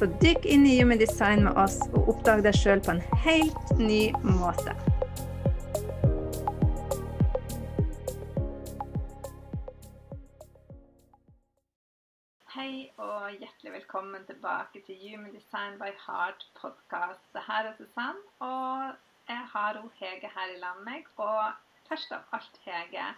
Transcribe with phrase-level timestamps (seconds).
[0.00, 3.72] Så dykk inn i Human Design med oss og oppdag deg sjøl på en helt
[3.76, 4.72] ny måte.
[12.54, 17.20] Hei og hjertelig velkommen tilbake til Human Design by Heart podcast.
[17.36, 18.96] Det her er Susanne, og
[19.28, 21.12] jeg har hun Hege her i land meg.
[21.20, 21.52] Og
[21.92, 23.10] først av alt, Hege,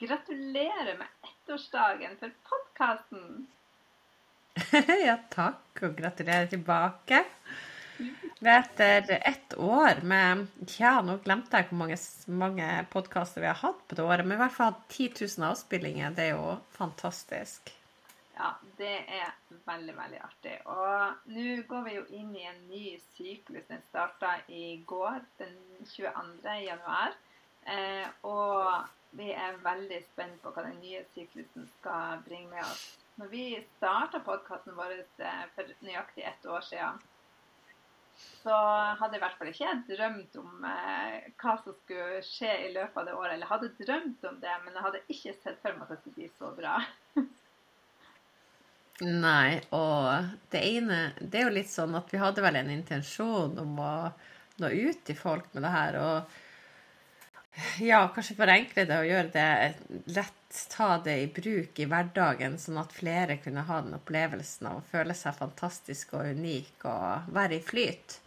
[0.00, 3.42] gratulerer med ettårsdagen for podkasten.
[5.08, 7.24] ja, takk, og gratulerer tilbake.
[8.42, 13.48] Det er etter ett år med Ja, nå glemte jeg hvor mange, mange podkaster vi
[13.50, 16.16] har hatt på det året, men i hvert fall 10 000 avspillinger.
[16.16, 17.70] Det er jo fantastisk.
[18.34, 19.30] Ja, det er
[19.68, 20.56] veldig, veldig artig.
[20.66, 23.68] Og nå går vi jo inn i en ny syklus.
[23.68, 25.54] Den starta i går, den
[25.92, 26.56] 22.
[26.64, 27.14] januar.
[27.62, 32.88] Eh, og vi er veldig spent på hva den nye syklusen skal bringe med oss.
[33.20, 33.46] Når vi
[33.76, 37.00] starta podkasten vår eh, for nøyaktig ett år siden,
[38.42, 38.54] så
[38.98, 42.98] hadde jeg i hvert fall ikke drømt om eh, hva som skulle skje i løpet
[43.02, 43.34] av det året.
[43.36, 46.18] Eller hadde drømt om det, men jeg hadde ikke sett for meg at det skulle
[46.20, 46.78] bli så bra.
[49.02, 53.56] Nei, og det ene Det er jo litt sånn at vi hadde vel en intensjon
[53.58, 53.94] om å
[54.62, 56.36] nå ut til folk med det her, og
[57.80, 62.80] ja, kanskje forenkle det og gjøre det lett, ta det i bruk i hverdagen, sånn
[62.80, 67.58] at flere kunne ha den opplevelsen av å føle seg fantastisk og unik og være
[67.58, 68.18] i flyt.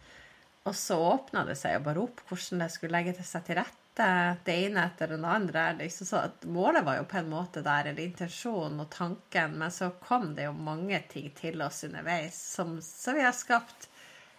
[0.66, 4.06] Og så åpna det seg jo bare opp hvordan det skulle legge seg til rette
[4.44, 5.68] det ene etter det andre.
[5.78, 6.22] Liksom så
[6.52, 10.48] målet var jo på en måte der, eller intensjonen og tanken, men så kom det
[10.48, 13.88] jo mange ting til oss underveis, som, så vi har skapt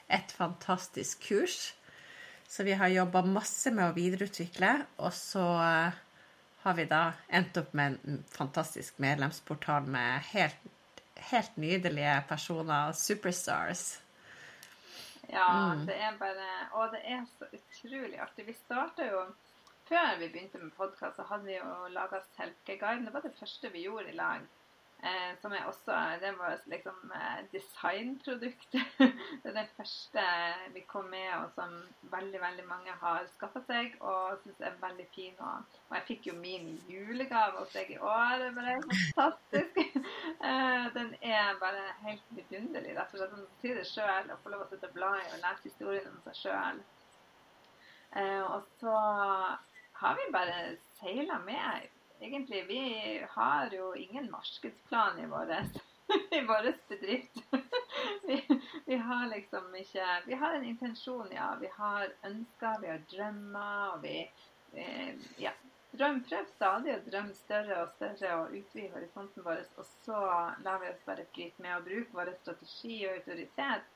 [0.07, 1.73] et fantastisk kurs.
[2.47, 4.71] Så vi har jobba masse med å videreutvikle,
[5.03, 5.97] og så eh,
[6.63, 10.69] har vi da endt opp med en fantastisk medlemsportal med helt,
[11.31, 13.97] helt nydelige personer, superstars.
[15.27, 15.85] Ja, mm.
[15.89, 16.47] det er bare
[16.79, 18.45] Og det er så utrolig artig.
[18.47, 19.25] Vi starta jo
[19.89, 23.05] Før vi begynte med podkast, så hadde vi jo laga selkeguiden.
[23.07, 24.43] Det var det første vi gjorde i lag.
[25.03, 28.71] Eh, som er også Det var liksom eh, designprodukt.
[29.43, 30.23] det er det første
[30.73, 35.05] vi kom med, og som veldig veldig mange har skaffa seg og syns er veldig
[35.15, 35.35] fin.
[35.37, 38.41] Og, og, jeg fikk jo min julegave hos deg i år.
[38.41, 39.77] Det bare fantastisk.
[40.49, 42.95] eh, den er bare helt vidunderlig.
[42.97, 45.27] Rett og slett å si det sjøl å få lov å sitte og bla i
[45.35, 46.81] og lese historien om seg sjøl.
[48.17, 48.97] Eh, og så
[50.01, 50.57] har vi bare
[50.97, 55.53] seila med egentlig Vi har jo ingen markedsplan i vår,
[56.31, 57.43] i vår bedrift.
[58.27, 61.55] Vi, vi, har liksom ikke Vi har en intensjon, ja.
[61.61, 64.19] Vi har ønsker, vi har drømmer, og vi
[64.73, 65.51] eh, Ja.
[65.97, 69.63] Drøm, prøv stadig å drømme større og større og utvide horisonten vår.
[69.79, 70.19] Og så
[70.65, 73.87] lar vi oss bare flyte med å bruke vår strategi og autoritet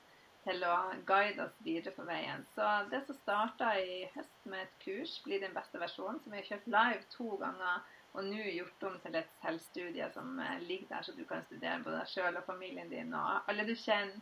[0.45, 2.45] til å guide oss videre på veien.
[2.55, 6.41] Så det som starta i høst med et kurs, blir den beste versjonen, som vi
[6.41, 10.89] har kjørt live to ganger og nå gjort om til et selvstudie som eh, ligger
[10.89, 14.17] der, så du kan studere både deg sjøl og familien din og alle du kjenner,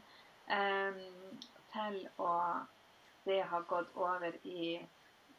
[0.50, 1.40] um,
[1.74, 2.34] til å
[3.26, 4.80] det har gått over i,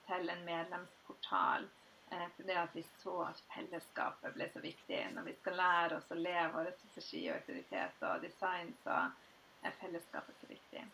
[0.06, 1.66] til en medlemsportal.
[2.10, 5.00] Uh, for det at vi så at fellesskapet ble så viktig.
[5.14, 9.04] Når vi skal lære oss å leve vår strategi og autoritet og design, så
[9.62, 10.84] er fellesskapet så viktig.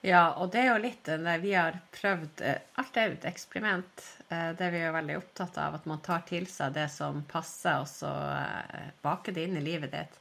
[0.00, 3.26] Ja, og det er jo litt det vi har prøvd eh, Alt er jo et
[3.28, 4.06] eksperiment.
[4.32, 7.82] Eh, det vi er veldig opptatt av, at man tar til seg det som passer,
[7.82, 8.08] og så
[8.38, 10.18] eh, baker det inn i livet ditt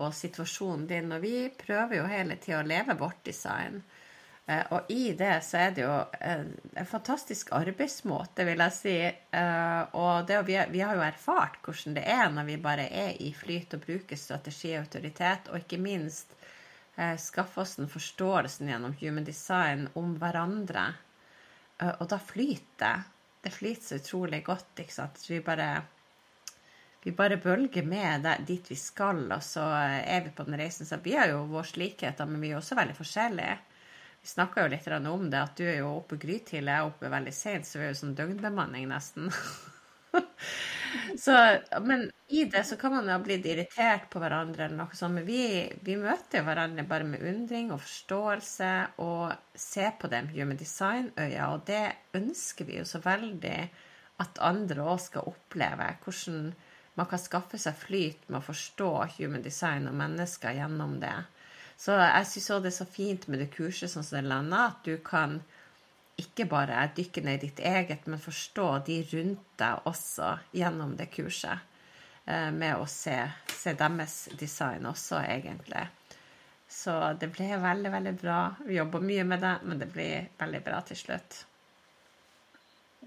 [0.00, 1.10] og situasjonen din.
[1.12, 3.74] Og vi prøver jo hele tida å leve vårt design.
[4.72, 5.90] Og i det så er det jo
[6.24, 8.94] en fantastisk arbeidsmåte, vil jeg si.
[10.00, 13.76] Og det, vi, har jo erfart hvordan det er når vi bare er i flyt
[13.76, 16.32] og bruker strategi og autoritet, og ikke minst
[17.20, 20.88] skaffe oss den forståelsen gjennom human design om hverandre.
[21.78, 22.96] Eh, og da flyter det.
[23.42, 24.80] Det flyter så utrolig godt.
[24.82, 25.20] ikke sant?
[25.28, 25.68] Vi bare,
[27.04, 30.86] vi bare bølger med der, dit vi skal, og så er vi på den reisen.
[30.86, 33.56] Så vi har jo våre likheter, men vi er også veldig forskjellige.
[34.18, 37.12] Vi snakka jo litt om det, at du er jo oppe grytidlig, jeg er oppe
[37.12, 39.30] veldig seint, så vi er jo sånn døgnbemanning nesten.
[41.18, 41.34] Så,
[41.84, 45.16] men i det så kan man jo ha blitt irritert på hverandre eller noe sånt.
[45.18, 48.70] Men vi, vi møter hverandre bare med undring og forståelse
[49.04, 51.50] og ser på det med human design-øya.
[51.54, 51.84] Og det
[52.18, 53.58] ønsker vi jo så veldig
[54.22, 55.92] at andre òg skal oppleve.
[56.04, 56.52] Hvordan
[56.98, 61.14] man kan skaffe seg flyt med å forstå human design og mennesker gjennom det.
[61.78, 64.72] Så jeg syns òg det er så fint med det kurset sånn som det lander,
[64.72, 65.38] at du kan
[66.18, 71.10] ikke bare dykke ned i ditt eget, men forstå de rundt deg også gjennom det
[71.14, 71.66] kurset.
[72.28, 73.16] Eh, med å se,
[73.54, 75.86] se deres design også, egentlig.
[76.68, 78.40] Så det ble veldig, veldig bra.
[78.66, 81.44] Vi jobber mye med det, men det blir veldig bra til slutt.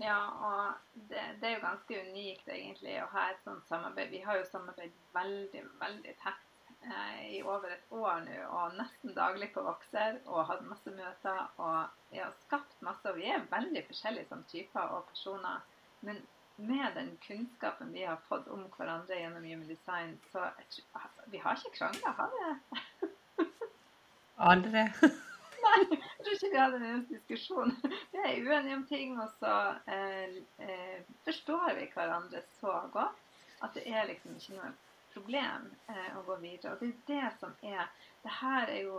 [0.02, 4.10] Ja, og det, det, er jo ganske unikt egentlig å ha et sånt samarbeid.
[4.10, 6.51] Vi har jo samarbeidet veldig, veldig tett
[6.84, 11.42] eh, i over et år nå, og nesten daglig på Vokser, og hatt masse møter.
[11.58, 15.64] Og vi har skapt masse, og vi er veldig forskjellige som typer og personer.
[16.02, 16.22] Men
[16.62, 20.86] med den kunnskapen vi har fått om hverandre gjennom Human Design, så altså,
[21.34, 23.10] vi har ikke krangla, har vi?
[24.52, 24.86] Aldri.
[25.64, 27.74] Nei, jeg tror ikke vi hadde en diskusjon.
[28.12, 29.58] Vi er uenige om ting, og så
[29.94, 33.20] eh, eh, forstår vi hverandre så godt
[33.62, 34.72] at det er liksom ikke noe
[35.14, 36.74] problem eh, å gå videre.
[36.74, 37.86] Og det er det som er
[38.22, 38.98] det her er jo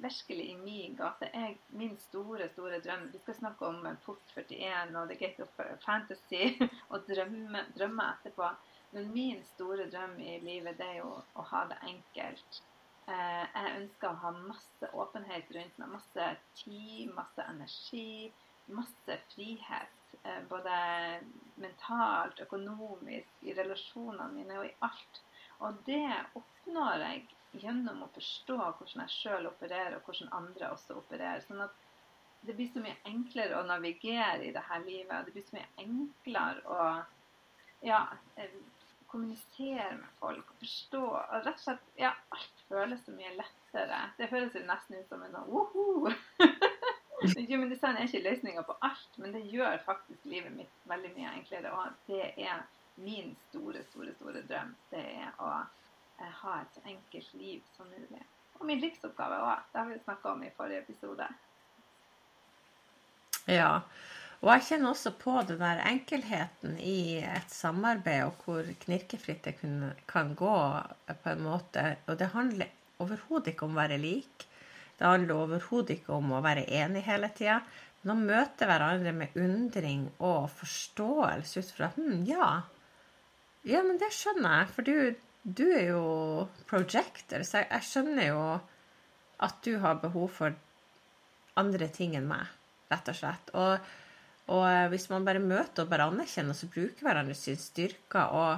[0.00, 1.28] virkelig i min gate.
[1.34, 5.58] Jeg, min store, store drøm Vi skal snakke om Post 41 og The Gate of
[5.84, 6.54] Fantasy
[6.92, 8.48] og drømme etterpå.
[8.94, 12.62] Men min store drøm i livet det er jo å ha det enkelt.
[13.04, 15.92] Eh, jeg ønsker å ha masse åpenhet rundt meg.
[15.98, 16.30] Masse
[16.62, 18.32] tid, masse energi,
[18.72, 20.00] masse frihet.
[20.22, 20.78] Eh, både
[21.60, 25.20] mentalt, økonomisk, i relasjonene mine og i alt.
[25.62, 27.24] Og det oppnår jeg
[27.62, 31.42] gjennom å forstå hvordan jeg sjøl opererer, og hvordan andre også opererer.
[31.46, 31.82] Sånn at
[32.44, 35.26] det blir så mye enklere å navigere i dette livet.
[35.26, 36.88] Det blir så mye enklere å
[37.84, 38.00] ja,
[38.36, 38.58] eh,
[39.12, 41.02] kommunisere med folk og forstå.
[41.06, 44.00] Og rett og slett, ja, alt føles så mye lettere.
[44.18, 46.10] Det høres jo nesten ut som en sånn woho!
[47.24, 51.30] Human design er ikke løsninga på alt, men det gjør faktisk livet mitt veldig mye
[51.38, 51.70] enklere.
[51.72, 52.64] Og det er
[52.94, 54.74] min store, store, store drøm.
[54.90, 58.22] Det er å eh, ha et så enkelt liv som mulig.
[58.60, 59.64] Og min livsoppgave òg.
[59.72, 61.26] Det har vi snakka om i forrige episode.
[63.50, 63.82] Ja.
[64.44, 69.54] Og jeg kjenner også på den der enkelheten i et samarbeid, og hvor knirkefritt det
[70.10, 70.56] kan gå
[71.08, 71.84] på en måte.
[72.06, 74.44] Og det handler overhodet ikke om å være lik.
[74.98, 77.62] Det handler overhodet ikke om å være enig hele tida.
[78.04, 82.48] Men å møte hverandre med undring og forståelse ut fra hm, ja,
[83.68, 84.70] ja, men det skjønner jeg.
[84.76, 84.94] For du,
[85.60, 86.04] du er jo
[86.70, 88.46] projector, så jeg, jeg skjønner jo
[89.44, 90.56] at du har behov for
[91.58, 92.48] andre ting enn meg,
[92.92, 93.54] rett og slett.
[93.58, 93.92] Og
[94.52, 98.50] og eh, hvis man bare møter og bare anerkjenner så bruker hverandre sine styrker og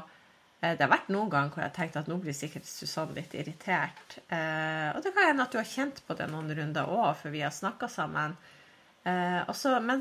[0.64, 3.14] eh, det har vært noen ganger hvor jeg har tenkt at nå blir sikkert Susanne
[3.14, 4.18] litt irritert.
[4.26, 7.34] Eh, og det kan hende at du har kjent på det noen runder òg, for
[7.34, 8.34] vi har snakka sammen.
[9.54, 10.00] Så, men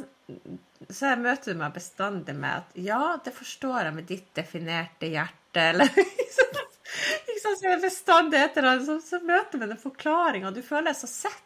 [0.89, 5.61] så jeg møter meg bestandig med at ja, det forstår jeg med ditt definerte hjerte,
[5.61, 5.91] eller
[6.21, 6.57] liksom,
[7.29, 11.45] liksom så bestandig etter så, så møter vi den og du føler deg så sett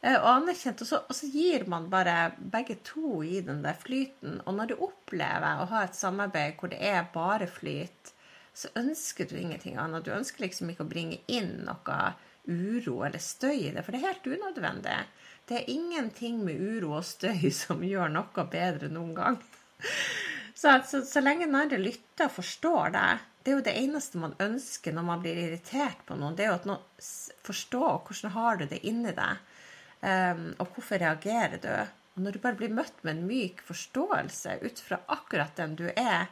[0.00, 0.82] Eh, og anerkjent.
[0.84, 4.40] Og så, og så, gir man bare begge to i den der flyten.
[4.46, 8.14] Og når du opplever å ha et samarbeid hvor det er bare flyt,
[8.54, 10.06] så ønsker du ingenting annet.
[10.06, 11.98] Du ønsker liksom ikke å bringe inn noe
[12.48, 14.98] uro eller støy i det, for det er helt unødvendig.
[15.48, 19.40] Det er ingenting med uro og støy som gjør noe bedre noen gang.
[20.54, 24.20] Så, så, så lenge den andre lytter og forstår deg, det er jo det eneste
[24.20, 27.06] man ønsker når man blir irritert på noen, det er jo at noen
[27.46, 29.46] forstår hvordan har du det inni deg.
[30.02, 31.70] Um, og hvorfor reagerer du?
[32.16, 35.86] Og når du bare blir møtt med en myk forståelse ut fra akkurat den du
[35.94, 36.26] er,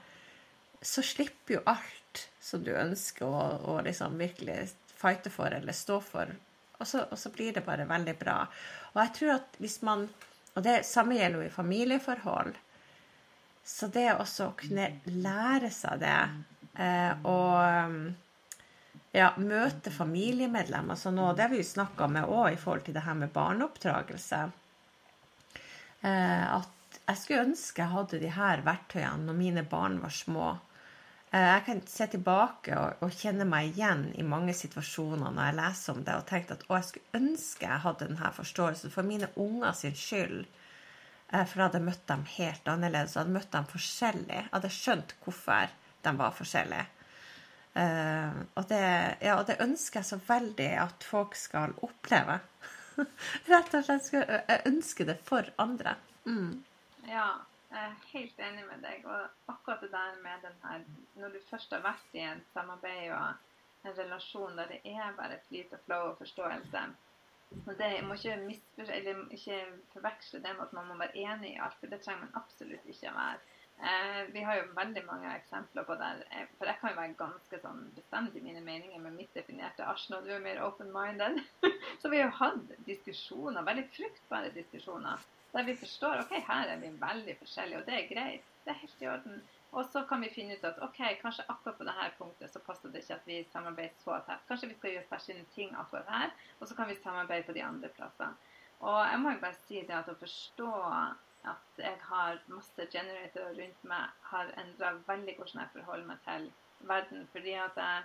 [0.82, 6.00] så slipper jo alt som du ønsker å, å liksom virkelig fighte for eller stå
[6.04, 6.34] for.
[6.76, 8.40] Og så, og så, blir det bare veldig bra.
[8.96, 10.08] Og jeg tror at hvis man
[10.56, 12.54] Og det samme gjelder jo i familieforhold.
[13.60, 16.20] Så det også å kunne lære seg det
[16.80, 18.06] eh, og
[19.12, 20.96] ja, møte familiemedlemmer.
[20.96, 23.34] Så nå, det har vi jo snakka med òg i forhold til det her med
[23.34, 24.40] barneoppdragelse.
[26.00, 30.54] Eh, at jeg skulle ønske jeg hadde de her verktøyene når mine barn var små.
[31.32, 35.58] Eh, jeg kan se tilbake og, og, kjenne meg igjen i mange situasjoner når jeg
[35.58, 39.08] leser om det, og tenkt at å, jeg skulle ønske jeg hadde denne forståelsen for
[39.08, 40.44] mine unger sin skyld.
[41.32, 44.36] Eh, for jeg hadde møtt dem helt annerledes, jeg hadde møtt dem forskjellig.
[44.38, 45.74] Jeg hadde skjønt hvorfor
[46.06, 46.92] de var forskjellige.
[47.76, 48.78] Uh, og, det,
[49.20, 52.38] ja, og, det, ønsker jeg så veldig at folk skal oppleve.
[53.50, 54.08] Rett og slett.
[54.14, 55.92] Jeg ønsker det for andre.
[56.24, 56.54] Mm.
[57.10, 57.26] Ja,
[57.70, 59.04] Jeg er helt enig med deg.
[59.04, 63.10] Og akkurat det der med den her Når du først har vært i en samarbeid
[63.12, 66.86] og en relasjon der det er bare flyt og flow og forståelse
[67.66, 68.32] og det må ikke,
[68.78, 69.58] eller ikke
[69.92, 72.88] forveksle det med at man må være enig i alt, for det trenger man absolutt
[72.90, 73.38] ikke å være.
[73.90, 77.18] Eh, vi har jo veldig mange eksempler på der eh, For jeg kan jo være
[77.18, 80.24] ganske sånn bestemt i mine meninger med mitt definerte Arsenal.
[80.24, 81.42] Du er mer open-minded.
[82.00, 86.80] Så vi har jo hatt diskusjoner, veldig fruktbare diskusjoner der vi forstår ok, her er
[86.82, 88.48] vi veldig forskjellige, og det er greit.
[88.64, 89.44] Det er helt i orden.
[89.76, 92.92] Og så kan vi finne ut at ok, kanskje akkurat på dette punktet så passer
[92.92, 94.44] det ikke at vi samarbeider så tett.
[94.48, 97.64] Kanskje vi skal gjøre forskjellige ting akkurat her, og så kan vi samarbeide på de
[97.64, 98.34] andre plassene.
[98.80, 100.72] Og jeg må jo bare si det at å forstå
[101.52, 106.50] at jeg har masse generatorer rundt meg, har endra veldig hvordan jeg forholder meg til
[106.90, 107.28] verden.
[107.32, 108.02] fordi at jeg,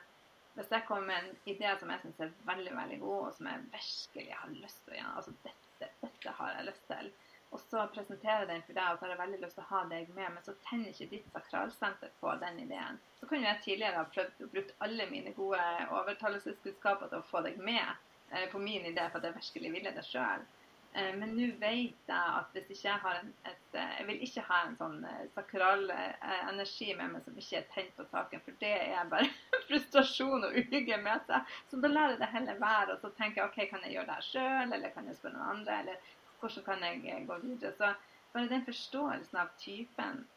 [0.53, 3.47] hvis jeg kommer med en idé som jeg syns er veldig veldig god, og som
[3.47, 7.11] jeg virkelig har lyst til å gjøre altså dette, dette har jeg lyst til,
[7.51, 9.71] og så presenterer jeg den for deg, og så har jeg veldig lyst til å
[9.71, 13.01] ha deg med, men så tenner ikke ditt sakralsenter på den ideen.
[13.19, 15.65] Så kunne jeg tidligere ha prøvd å bruke alle mine gode
[15.99, 17.83] overtalelseskunnskaper til å få deg med
[18.31, 20.47] eh, på min idé, for at jeg virkelig ville det sjøl.
[20.93, 24.23] Eh, men nå vet jeg at hvis ikke jeg har en, et eh, Jeg vil
[24.25, 28.43] ikke ha en sånn eh, sakral energi med meg som ikke er tent på saken,
[28.43, 29.29] for det er bare
[29.69, 31.53] frustrasjon og uhygge med seg.
[31.71, 34.09] Så da lar jeg det heller være, og så tenker jeg OK, kan jeg gjøre
[34.09, 37.37] det her sjøl, eller kan jeg spørre noen andre, eller hvordan kan jeg eh, gå
[37.45, 37.73] videre?
[37.77, 37.93] Så
[38.33, 40.27] bare den forståelsen av typen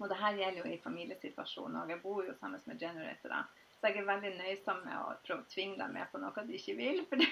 [0.00, 1.90] Og det her gjelder jo i familiesituasjoner, òg.
[1.92, 3.48] jeg bor jo sammen med generatorer.
[3.80, 6.56] Så jeg er veldig nøysom med å prøve å tvinge dem med på noe de
[6.56, 7.26] ikke vil, for det,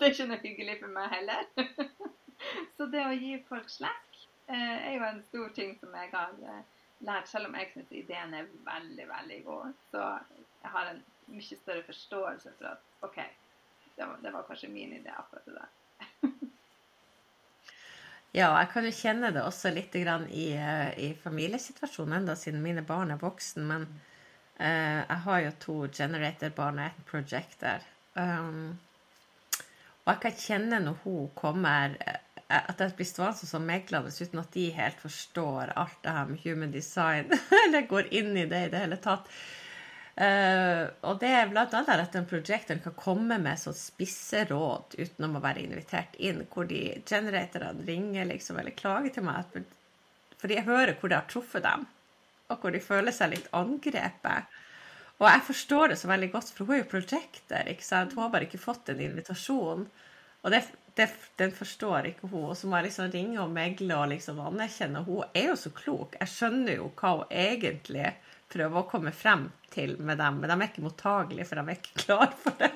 [0.00, 1.44] er ikke noe hyggelig for meg heller.
[2.78, 6.40] så det å gi folk slekk eh, er jo en stor ting som jeg har
[6.40, 6.64] eh,
[7.04, 9.80] lært, selv om jeg syns ideen er veldig, veldig god.
[9.92, 10.04] Så
[10.62, 11.02] jeg har en
[11.36, 13.20] mye større forståelse for at OK,
[13.96, 15.76] det var, det var kanskje min idé akkurat det der.
[18.34, 22.82] Ja, jeg kan jo kjenne det også litt i, eh, i familiesituasjonen, enda siden mine
[22.84, 23.64] barn er voksen.
[23.68, 23.86] Men
[24.60, 27.86] uh, jeg har jo to generator-barn og et projector.
[28.16, 28.76] Um,
[30.06, 34.38] og jeg kan kjenne når hun kommer eh, At jeg blir stående som meglende uten
[34.38, 37.32] at de helt forstår alt det her med human design,
[37.64, 39.26] eller går inn i det i det hele tatt.
[40.16, 45.26] Uh, og det er annet at en projector kan komme med sånn spisse råd uten
[45.28, 49.58] å være invitert inn, hvor de generatorene ringer liksom, eller klager til meg
[50.40, 51.84] fordi jeg hører hvor det har truffet dem,
[52.52, 54.56] og hvor de føler seg litt angrepet.
[55.16, 57.68] Og jeg forstår det så veldig godt, for hun er jo projector.
[57.72, 58.12] ikke sant?
[58.12, 59.86] Hun har bare ikke fått en invitasjon.
[60.44, 60.60] Og det,
[60.98, 61.08] det,
[61.40, 62.50] den forstår ikke hun.
[62.50, 65.06] Og så må jeg liksom ringe og megle og liksom anerkjenne.
[65.08, 66.18] Hun er jo så klok.
[66.20, 68.12] Jeg skjønner jo hva hun egentlig
[68.52, 71.78] prøver å komme frem til med dem, men de er ikke mottagelige, for de er
[71.80, 72.72] ikke klar for det.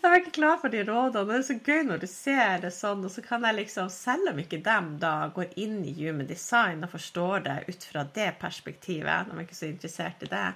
[0.00, 1.26] De er ikke klar for de rådene.
[1.28, 4.30] Det er så gøy når du ser det sånn, og så kan jeg liksom, selv
[4.32, 8.30] om ikke dem da går inn i human design og forstår det ut fra det
[8.40, 10.48] perspektivet, de er ikke så interessert i det,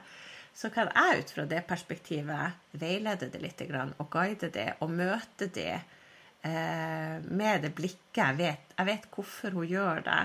[0.61, 5.47] så kan jeg ut fra det perspektivet veilede det litt og guide det og møte
[5.55, 8.75] det eh, med det blikket jeg vet.
[8.77, 10.23] Jeg vet hvorfor hun gjør det.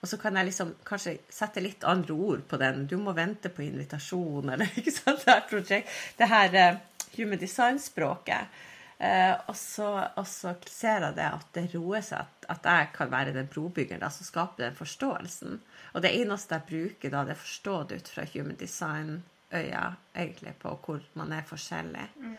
[0.00, 2.84] Og så kan jeg liksom kanskje sette litt andre ord på den.
[2.86, 5.24] Du må vente på invitasjon, eller ikke sant.
[5.24, 8.60] Det her, project, det her uh, human design-språket.
[8.98, 9.88] Uh, og, så,
[10.18, 13.50] og, så, ser jeg det at det roer seg, at, at jeg kan være den
[13.50, 15.58] brobyggeren som skaper den forståelsen.
[15.94, 20.76] Og det eneste jeg bruker da, det er forstått ut fra human design-øya, egentlig, på
[20.84, 22.06] hvor man er forskjellig.
[22.22, 22.38] Mm.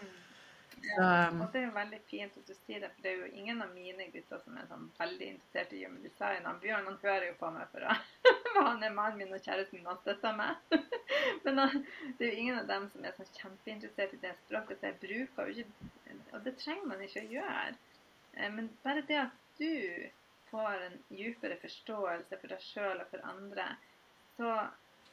[0.84, 3.42] Ja, og det er jo veldig fint at du sier det, for det er jo
[3.42, 6.48] ingen av mine gutter som er sånn veldig interessert i human design.
[6.48, 9.90] Han Bjørn han hører jo på meg, for han er mannen min og kjæresten min,
[9.90, 10.78] han støtter meg.
[11.46, 11.62] Men
[12.18, 15.00] det er jo ingen av dem som er sånn kjempeinteressert i det språket, så jeg
[15.04, 17.78] bruker jo ikke Og det trenger man ikke å gjøre.
[18.34, 19.72] Eh, men bare det at du
[20.50, 23.66] får en dypere forståelse for deg sjøl og for andre,
[24.38, 24.54] så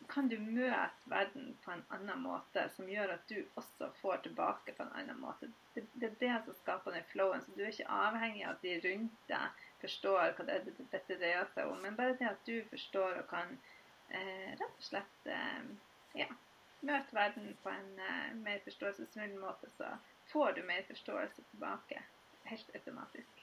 [0.08, 4.75] kan du møte verden på en annen måte, som gjør at du også får tilbake
[4.76, 5.48] på en annen måte.
[5.75, 7.44] Det, det er det som skaper den flowen.
[7.44, 11.18] Så du er ikke avhengig av at de rundt deg forstår hva det, det, dette
[11.20, 13.56] dreier seg om, men bare det at du forstår og kan
[14.08, 15.70] eh, rett og slett eh,
[16.22, 16.28] ja,
[16.86, 19.96] møte verden på en eh, mer forståelsesfull måte, så
[20.32, 22.02] får du mer forståelse tilbake
[22.46, 23.36] helt automatisk.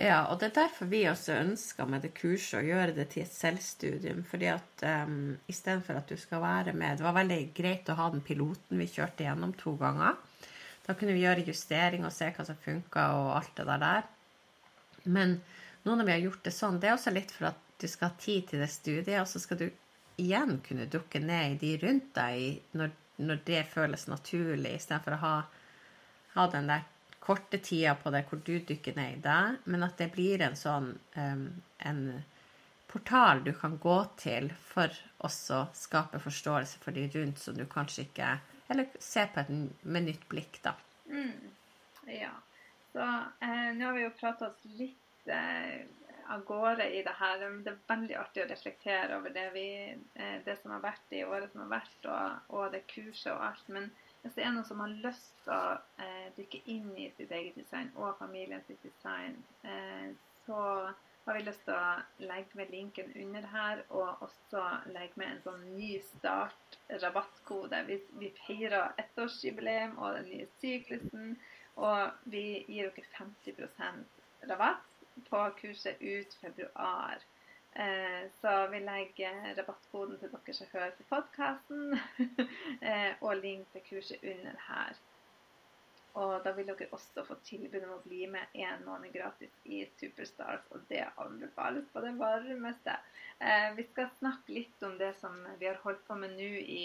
[0.00, 3.26] Ja, og det er derfor vi også ønsker med det kurset å gjøre det til
[3.26, 4.22] et selvstudium.
[4.24, 8.08] fordi at um, istedenfor at du skal være med Det var veldig greit å ha
[8.10, 10.16] den piloten vi kjørte gjennom to ganger.
[10.86, 14.08] Da kunne vi gjøre justering og se hva som funka og alt det der.
[15.04, 15.36] Men
[15.84, 18.08] nå når vi har gjort det sånn, det er også litt for at du skal
[18.08, 19.68] ha tid til det studiet, og så skal du
[20.22, 25.22] igjen kunne dukke ned i de rundt deg når, når det føles naturlig, istedenfor å
[25.22, 25.34] ha,
[26.36, 26.88] ha den der
[27.22, 30.58] korte tida på det hvor du dykker ned i det, men at det blir en
[30.58, 32.04] sånn en,
[32.92, 34.92] portal du kan gå til for
[35.24, 38.34] også skape forståelse for de rundt, som du kanskje ikke
[38.72, 39.48] Eller se på et,
[39.82, 40.72] med nytt blikk, da.
[41.08, 41.50] Mm.
[42.08, 42.30] Ja.
[42.92, 45.82] Så eh, nå har vi jo prata oss litt eh,
[46.32, 47.42] av gårde i det her.
[47.64, 51.24] Det er veldig artig å reflektere over det, vi, eh, det som har vært i
[51.24, 53.68] året som har vært, og, og, det kurset og alt.
[53.76, 53.90] Men
[54.22, 57.56] hvis det er noen som har lyst til å eh, dykke inn i sitt eget
[57.58, 59.34] design og familien sitt design,
[59.66, 60.12] eh,
[60.46, 60.60] så
[61.24, 64.62] har vi lyst til å legge med linken under her, og også
[64.94, 67.82] legge med en sånn ny start-rabattkode.
[67.86, 71.36] Vi, vi feirer ettårsjubileum og den nye syklusen,
[71.78, 77.22] og vi gir dere 50% rabatt på kurset ut februar.
[77.74, 81.94] Eh, så vi legger rabattkoden til dere som hører på podkasten,
[82.90, 84.98] eh, og link til kurset under her.
[86.20, 89.80] Og da vil dere også få tilbud om å bli med én måned gratis i
[89.96, 92.98] Superstars, og det anbefales på det varmeste.
[93.40, 96.84] Eh, vi skal snakke litt om det som vi har holdt på med nå i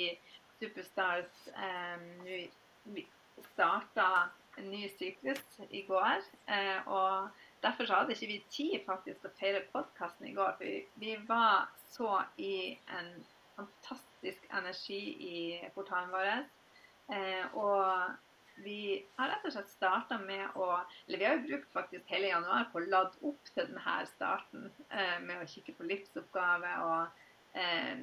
[0.62, 1.44] Superstars.
[1.52, 3.04] Eh, nå,
[3.52, 4.08] starta
[4.58, 7.28] en ny syklus i går, eh, og
[7.64, 10.54] derfor hadde ikke vi tid faktisk å feire podkasten i går.
[10.60, 13.12] For vi var så i en
[13.58, 15.42] fantastisk energi i
[15.76, 16.32] portalen vår.
[17.16, 20.68] Eh, og vi har rett og slett starta med å
[21.08, 24.72] Eller vi har jo brukt faktisk hele januar på å lade opp til denne starten
[24.90, 27.22] eh, med å kikke på livsoppgave og
[27.54, 28.02] eh,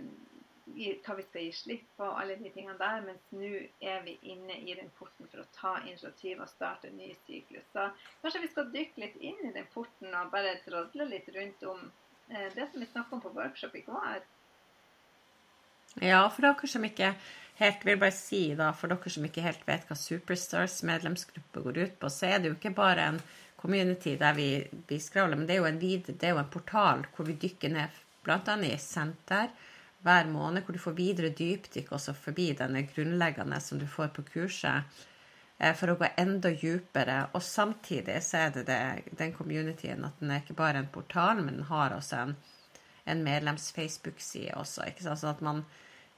[0.65, 3.03] hva vi skal gi slipp på, alle de tingene der.
[3.05, 3.51] Mens nå
[3.85, 7.67] er vi inne i den porten for å ta initiativ og starte en ny syklus.
[7.73, 7.89] Så
[8.23, 11.85] kanskje vi skal dykke litt inn i den porten og bare trådle litt rundt om
[12.31, 14.25] eh, det som vi snakka om på workshop i går.
[16.03, 17.13] Ja, for dere som ikke
[17.61, 21.83] helt vil bare si da, For dere som ikke helt vet hva Superstars medlemsgruppe går
[21.85, 23.21] ut på, så er det jo ikke bare en
[23.61, 24.49] community der vi,
[24.89, 27.73] vi skravler, men det er, jo en det er jo en portal hvor vi dykker
[27.73, 28.57] ned bl.a.
[28.65, 29.53] i senter
[30.05, 34.27] hver måned, hvor du får videre dypdykk også forbi denne grunnleggende som du får på
[34.35, 34.99] kurset,
[35.59, 37.21] eh, for å gå enda dypere.
[37.33, 41.41] Og samtidig så er det, det den communityen at den er ikke bare en portal,
[41.41, 42.37] men den har også en,
[43.09, 44.91] en medlems-Facebook-side også.
[44.91, 45.65] ikke sant, sånn at man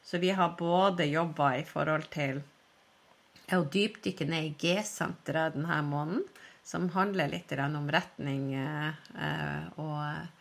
[0.06, 2.36] så vi har både jobba i forhold til
[3.54, 6.22] å dypdykke ned i G-senteret denne måneden,
[6.62, 10.35] som handler litt om retning eh, og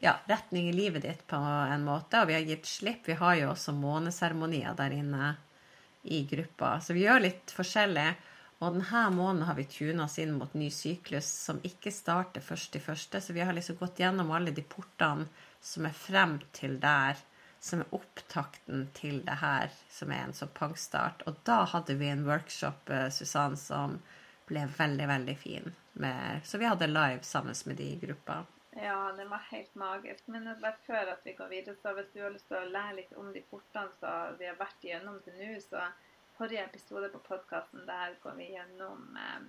[0.00, 2.22] ja, retning i livet ditt på en måte.
[2.22, 3.06] Og vi har gitt slipp.
[3.08, 5.34] Vi har jo også måneseremonier der inne
[6.02, 6.78] i gruppa.
[6.80, 8.08] Så vi gjør litt forskjellig.
[8.58, 12.78] Og denne måneden har vi tuna oss inn mot ny syklus som ikke starter først
[12.78, 13.20] i første.
[13.22, 15.28] Så vi har liksom gått gjennom alle de portene
[15.62, 17.18] som er frem til der
[17.60, 21.24] som er opptakten til det her, som er en sånn pangstart.
[21.26, 23.98] Og da hadde vi en workshop, eh, Susann, som
[24.46, 25.74] ble veldig, veldig fin.
[25.98, 28.44] Med, så vi hadde live sammen med de i gruppa.
[28.82, 30.26] Ja, det var helt magisk.
[30.26, 32.98] Men bare før at vi går videre, så hvis du har lyst til å lære
[33.00, 35.88] litt om de portene som vi har vært gjennom til nå, så
[36.38, 39.48] forrige episode på podkasten, der går vi gjennom eh,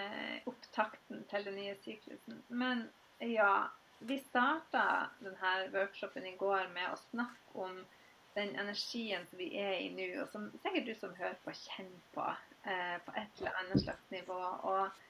[0.00, 2.40] eh, opptakten til den nye syklusen.
[2.48, 2.86] Men
[3.20, 7.84] ja, vi starta denne workshopen i går med å snakke om
[8.34, 12.08] den energien som vi er i nå, og som sikkert du som hører på, kjenner
[12.16, 12.24] på
[12.64, 14.40] eh, på et eller annet slags nivå.
[14.72, 15.04] Og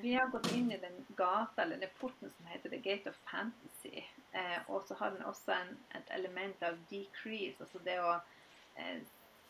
[0.00, 3.16] vi har gått inn i den gata, eller den porten som heter The Gate of
[3.30, 4.04] Fantasy.
[4.32, 8.18] Eh, og så har den også en, et element av decrease, altså det å
[8.76, 9.00] eh,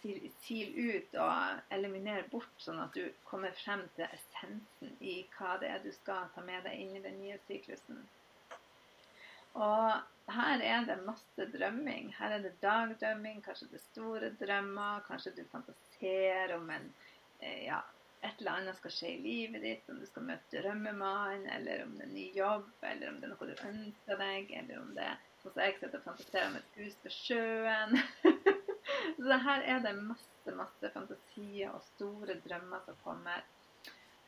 [0.05, 5.83] ut og eliminere bort, sånn at du kommer frem til essensen i hva det er
[5.85, 8.01] du skal ta med deg inn i den nye syklusen.
[9.61, 12.15] Og her er det masse drømming.
[12.17, 15.03] Her er det dagdrømming, kanskje det store drømmer.
[15.09, 16.93] Kanskje du fantaserer om en,
[17.41, 17.83] eh, ja,
[18.21, 19.91] et eller annet skal skje i livet ditt.
[19.91, 23.29] Om du skal møte drømmemannen, eller om det er en ny jobb, eller om det
[23.29, 26.51] er noe du ønsker deg, eller om det er sånn som jeg sitter og fantaserer
[26.51, 27.97] om et hus på sjøen.
[29.21, 33.47] Så her er det masse, masse fantasier og store drømmer som kommer.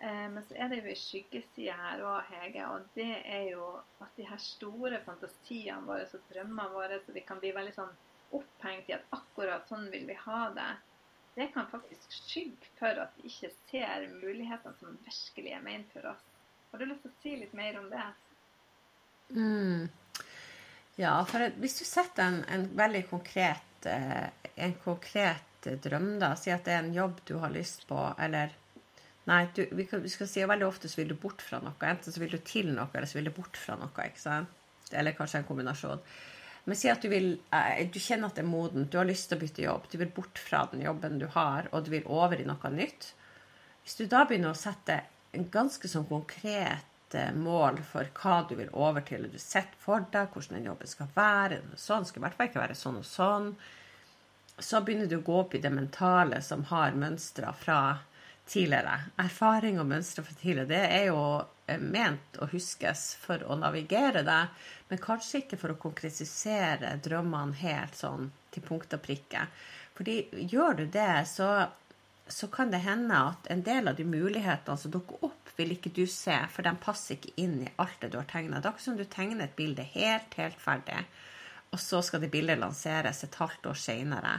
[0.03, 2.65] Eh, men så er det jo ei skyggeside her òg, Hege.
[2.75, 3.67] Og det er jo
[4.03, 7.93] at de her store fantasiene våre og drømmene våre, så vi kan bli veldig sånn
[8.35, 10.71] opphengt i at akkurat sånn vil vi ha det,
[11.35, 16.11] det kan faktisk skygge for at vi ikke ser mulighetene som virkelig er ment for
[16.13, 16.25] oss.
[16.73, 18.05] Har du lyst til å si litt mer om det?
[19.33, 19.89] Mm.
[21.01, 26.53] Ja, for hvis du setter en, en veldig konkret, eh, en konkret drøm, da, si
[26.53, 28.59] at det er en jobb du har lyst på, eller
[29.31, 31.61] Nei, du, vi, kan, vi, skal si at veldig ofte så vil du bort fra
[31.63, 31.77] noe.
[31.87, 33.93] Enten så vil du til noe, eller så vil du bort fra noe.
[34.03, 34.51] ikke sant?
[34.91, 36.03] Eller kanskje en kombinasjon.
[36.65, 39.31] Men si at du vil eh, Du kjenner at det er modent, du har lyst
[39.31, 39.89] til å bytte jobb.
[39.91, 43.13] Du vil bort fra den jobben du har, og du vil over i noe nytt.
[43.83, 45.01] Hvis du da begynner å sette
[45.35, 49.27] en ganske sånn konkret eh, mål for hva du vil over til.
[49.27, 51.63] og Du setter for deg hvordan den jobben skal være.
[51.81, 53.51] Sånn skal i hvert fall ikke være sånn og sånn.
[54.63, 57.81] Så begynner du å gå opp i det mentale som har mønstre fra
[58.47, 58.99] tidligere.
[59.23, 61.23] Erfaring og mønstre fra tidligere, det er jo
[61.81, 67.97] ment å huskes for å navigere deg, men kanskje ikke for å konkretisere drømmene helt
[67.97, 69.47] sånn til punkt og prikke.
[69.97, 70.17] Fordi
[70.53, 71.49] gjør du det, så,
[72.29, 75.93] så kan det hende at en del av de mulighetene som dukker opp, vil ikke
[75.93, 78.57] du se, for de passer ikke inn i alt det du har tegna.
[78.57, 81.03] Det er akkurat som du tegner et bilde helt, helt ferdig,
[81.73, 84.39] og så skal det bildet lanseres et halvt år seinere.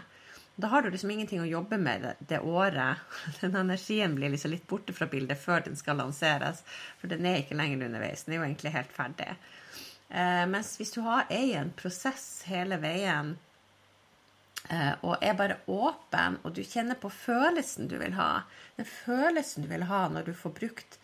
[0.56, 3.02] Da har du liksom ingenting å jobbe med det, det, året.
[3.42, 6.62] Den energien blir liksom litt borte fra bildet før den skal lanseres.
[7.02, 8.26] For den er ikke lenger underveis.
[8.26, 9.32] Den er jo egentlig helt ferdig.
[10.10, 13.34] Eh, mens hvis du har, er i en prosess hele veien
[14.70, 18.44] eh, og er bare åpen, og du kjenner på følelsen du vil ha
[18.78, 21.00] Den følelsen du vil ha når du får brukt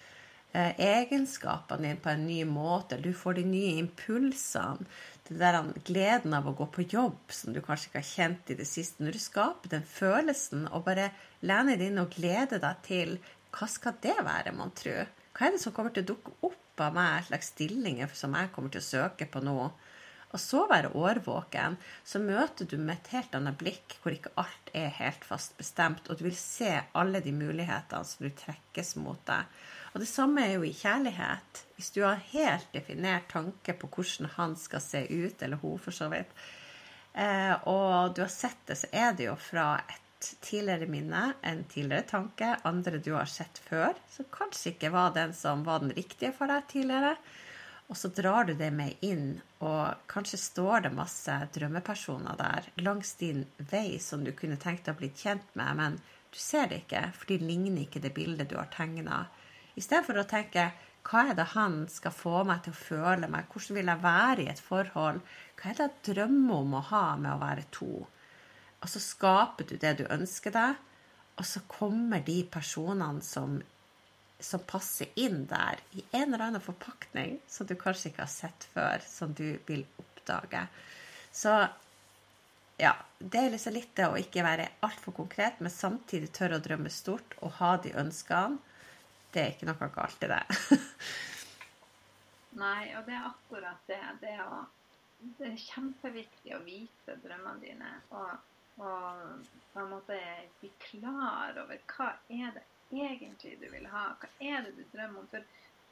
[0.53, 4.87] egenskapene dine på en ny måte, du får de nye impulsene
[5.29, 8.57] det der gleden av å gå på jobb som du kanskje ikke har kjent i
[8.57, 9.03] det siste.
[9.03, 11.11] Når du skaper den følelsen og bare
[11.45, 13.13] lener deg inn og gleder deg til
[13.53, 14.95] hva skal det være, mon tro?
[15.37, 18.49] Hva er det som kommer til å dukke opp av meg, slags stillinger som jeg
[18.55, 19.57] kommer til å søke på nå?
[20.29, 24.73] Og så være årvåken, så møter du med et helt annet blikk, hvor ikke alt
[24.77, 29.21] er helt fast bestemt, og du vil se alle de mulighetene som du trekkes mot
[29.29, 29.49] deg.
[29.99, 31.57] Og det samme er jo i kjærlighet.
[31.75, 35.91] Hvis du har helt definert tanke på hvordan han skal se ut, eller hun for
[35.91, 36.29] så vidt,
[37.19, 41.65] eh, og du har sett det, så er det jo fra et tidligere minne, en
[41.67, 45.91] tidligere tanke, andre du har sett før, som kanskje ikke var den som var den
[45.97, 47.17] riktige for deg tidligere.
[47.91, 53.17] Og så drar du det med inn, og kanskje står det masse drømmepersoner der langs
[53.19, 55.99] din vei som du kunne tenkt deg å bli kjent med, men
[56.31, 59.25] du ser det ikke, for de ligner ikke det bildet du har tegna.
[59.75, 60.69] I stedet for å tenke
[61.09, 64.43] hva er det han skal få meg til å føle meg, hvordan vil jeg være
[64.43, 65.21] i et forhold,
[65.57, 67.91] hva er det jeg drømmer om å ha med å være to?
[68.79, 70.77] Og så skaper du det du ønsker deg,
[71.39, 73.57] og så kommer de personene som,
[74.43, 78.67] som passer inn der, i en eller annen forpakning som du kanskje ikke har sett
[78.73, 80.65] før, som du vil oppdage.
[81.31, 81.55] Så
[82.79, 86.63] ja, det er liksom litt det å ikke være altfor konkret, men samtidig tørre å
[86.63, 88.59] drømme stort og ha de ønskene
[89.33, 90.43] det er ikke noe galt i det.
[92.63, 94.01] Nei, og det er akkurat det.
[94.23, 94.63] Det, å,
[95.37, 97.91] det er kjempeviktig å vite drømmene dine.
[98.17, 98.31] Og,
[98.81, 100.17] og, på en måte
[100.61, 104.09] bli klar over hva er det egentlig du vil ha.
[104.17, 105.29] Hva er det du drømmer om?
[105.29, 105.45] For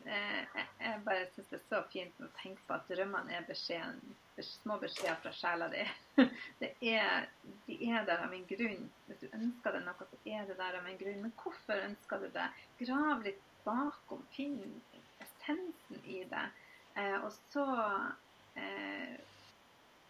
[0.08, 4.16] jeg bare syns det er så fint å tenke på at drømmene er beskjeden,
[4.46, 5.84] små beskjeder fra sjela di.
[6.62, 7.26] Det er,
[7.66, 8.86] de er der av en grunn.
[9.08, 11.24] Hvis du ønsker deg noe, så er det der av en grunn.
[11.26, 12.46] Men hvorfor ønsker du det?
[12.84, 14.22] Grav litt bakom.
[14.36, 14.62] Finn
[15.26, 16.46] essensen i det.
[16.98, 17.66] Eh, og så
[18.58, 19.18] eh,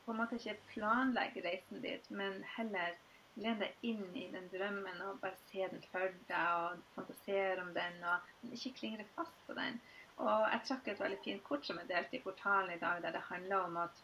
[0.06, 2.96] på en måte ikke planlegge reisen dit, men heller
[3.44, 7.72] len deg inn i den drømmen og bare se den for deg og fantasere om
[7.76, 9.80] den, og ikke klingre fast på den.
[10.18, 13.14] Og jeg trakk et veldig fint kort som er delt i portalen i dag, der
[13.14, 14.04] det handler om at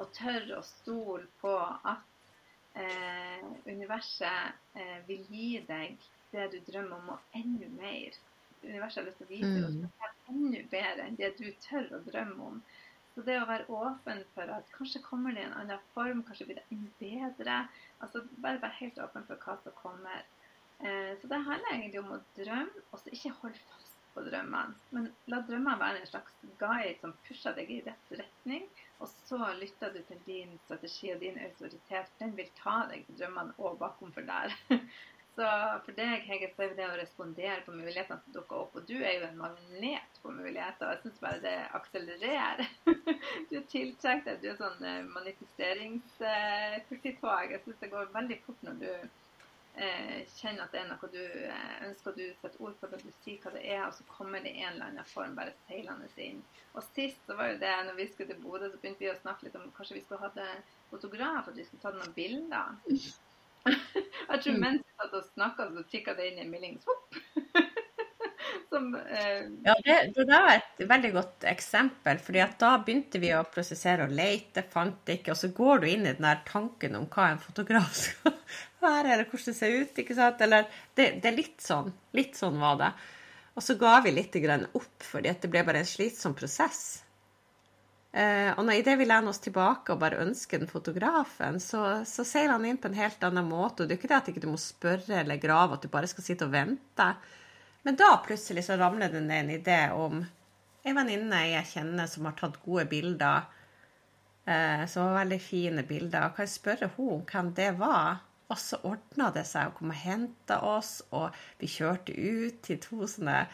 [0.00, 2.06] å tørre å stole på at
[2.78, 5.98] eh, universet eh, vil gi deg
[6.32, 8.16] det du drømmer om, og enda mer.
[8.62, 9.90] Universet har lyst til å vise deg mm.
[10.32, 12.62] enda bedre enn det du tør å drømme om.
[13.14, 16.48] Så det å være åpen for at kanskje kommer det i en annen form, kanskje
[16.48, 17.58] blir det enda bedre.
[18.00, 20.24] Altså bare være helt åpen for hva som kommer.
[20.80, 24.78] Eh, så det handler egentlig om å drømme, og så ikke holde fast på drømmene.
[24.96, 28.66] Men la drømmene være en slags guide som pusher deg i rett retning.
[29.02, 32.12] Og så lytter du til din strategi og din autoritet.
[32.20, 34.54] Den vil ta deg til drømmene og bakom for der.
[35.32, 35.46] Så
[35.86, 38.74] for deg Hege, så er det å respondere på mulighetene som dukker opp.
[38.76, 40.90] Og du er jo en magnet på muligheter.
[40.92, 42.68] Jeg syns bare det akselererer.
[43.52, 44.38] Du tiltrekker deg.
[44.42, 47.50] Du er sånn eh, manifesteringskultivtog.
[47.54, 51.24] Jeg syns det går veldig fort når du eh, kjenner at det er noe du
[51.24, 54.38] eh, ønsker du setter ord på det, du sier hva det er, og så kommer
[54.44, 56.40] det i en eller annen form bare seilende inn.
[56.76, 59.22] Og sist så var jo det, når vi skulle til Bodø, så begynte vi å
[59.24, 60.38] snakke litt om kanskje vi skulle hatt
[60.92, 62.66] fotograf, at vi skulle tatt noen bilder.
[64.32, 64.60] Jeg tror mm.
[64.60, 66.78] mens vi snakka, så tikka det inn en melding.
[68.72, 69.44] Som, eh...
[69.64, 72.18] Ja, det, det var et veldig godt eksempel.
[72.18, 75.34] fordi at da begynte vi å prosessere og lete, fant det ikke.
[75.34, 78.36] Og så går du inn i den der tanken om hva en fotograf skal
[78.82, 80.02] være, eller hvordan det ser ut.
[80.04, 80.44] ikke sant?
[80.44, 81.92] Eller det, det er litt sånn.
[82.16, 82.92] Litt sånn var det.
[83.52, 84.36] Og så ga vi litt
[84.72, 87.02] opp, fordi det ble bare en slitsom prosess.
[88.12, 92.26] Eh, og når idet vi lener oss tilbake og bare ønsker den fotografen, så, så,
[92.28, 93.84] seiler han inn på en helt annen måte.
[93.84, 96.10] Og det er ikke det at du ikke må spørre eller grave, at du bare
[96.10, 97.08] skal sitte og vente.
[97.82, 100.20] Men da plutselig så ramler det ned en idé om
[100.82, 103.48] ei venninne jeg kjenner som har tatt gode bilder.
[104.44, 106.26] Eh, som var veldig fine bilder.
[106.26, 108.20] og Kan jeg spørre henne om hvem det var?
[108.52, 109.70] Og så ordna det seg.
[109.70, 113.46] Hun kom og henta oss, og vi kjørte ut til to sånne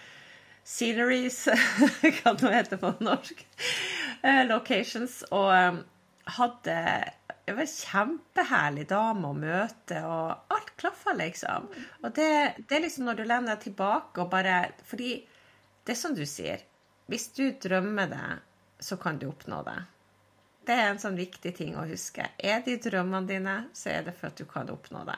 [0.68, 1.46] sceneries,
[2.20, 3.46] hva det heter på norsk,
[4.22, 5.80] eh, locations, og um,
[6.38, 6.76] hadde
[7.48, 11.70] det var en kjempeherlig dame å møte, og alt klaffa, liksom.
[12.02, 15.14] Og det, det, er liksom når du lener deg tilbake og bare Fordi
[15.86, 16.66] det er som du sier,
[17.08, 18.26] hvis du drømmer det,
[18.84, 19.78] så kan du oppnå det.
[20.68, 22.28] Det er en sånn viktig ting å huske.
[22.36, 25.16] Er de drømmene dine, så er det for at du kan oppnå det.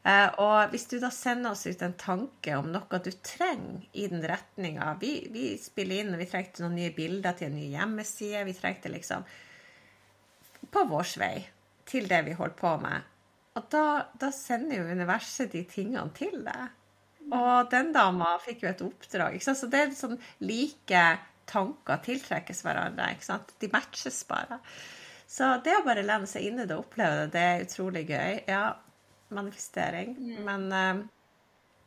[0.00, 4.06] Uh, og hvis du da sender oss ut en tanke om noe du trenger i
[4.08, 7.66] den retninga vi, vi, spiller inn, og vi trengte noen nye bilder til en ny
[7.74, 8.46] hjemmeside.
[8.48, 9.26] Vi trengte liksom
[10.72, 11.34] På vår vei
[11.90, 13.08] til det vi holder på med.
[13.58, 13.84] Og da,
[14.14, 16.76] da sender jo universet de tingene til deg.
[17.34, 19.36] Og den dama fikk jo et oppdrag.
[19.36, 19.60] ikke sant?
[19.60, 21.02] Så det er sånn like
[21.50, 23.10] tanker tiltrekkes hverandre.
[23.14, 23.52] ikke sant?
[23.60, 24.60] De matches bare.
[25.30, 28.04] Så det å bare lene seg inn i det og oppleve det, det er utrolig
[28.08, 28.40] gøy.
[28.50, 28.64] Ja,
[29.34, 30.14] manifestering.
[30.18, 30.42] Mm.
[30.46, 31.06] Men uh,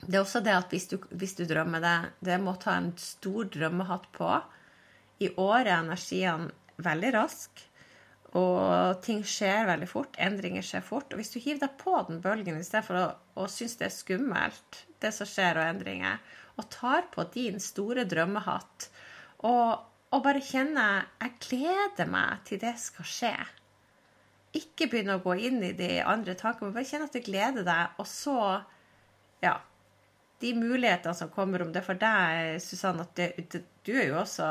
[0.08, 2.91] det er også det at hvis du, hvis du, drømmer det, det må ta en
[2.99, 4.32] stor drømmehatt på.
[5.23, 6.49] I år er energien
[6.84, 7.63] veldig rask,
[8.34, 10.17] og ting skjer veldig fort.
[10.17, 11.13] Endringer skjer fort.
[11.13, 13.06] Og hvis du hiver deg på den bølgen i stedet for å,
[13.39, 16.23] å synes det er skummelt, det som skjer, og endringer,
[16.58, 18.89] og tar på din store drømmehatt
[19.47, 23.34] og, og bare kjenner Jeg gleder meg til det skal skje
[24.54, 27.68] ikke begynne å gå inn i de andre tankene, men bare kjenne at du gleder
[27.68, 28.39] deg, og så
[29.44, 29.60] Ja.
[30.44, 34.18] De mulighetene som kommer, om det for deg, Susanne, at det, det, du er jo
[34.20, 34.48] også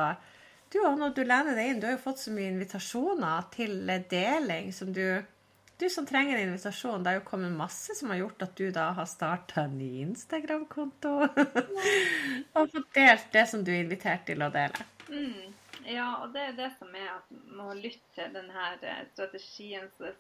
[0.73, 4.73] du når du lener deg inn, du har jo fått så mye invitasjoner til deling
[4.73, 5.05] som du
[5.81, 8.69] Du som trenger en invitasjon, det har jo kommet masse som har gjort at du
[8.71, 11.15] da har starta en ny Instagram-konto.
[12.55, 14.87] og fått delt det som du er invitert til å dele.
[15.09, 15.51] Mm.
[15.87, 19.88] Ja, og det er det som er at med å lytte til denne eh, strategien,
[19.97, 20.12] så,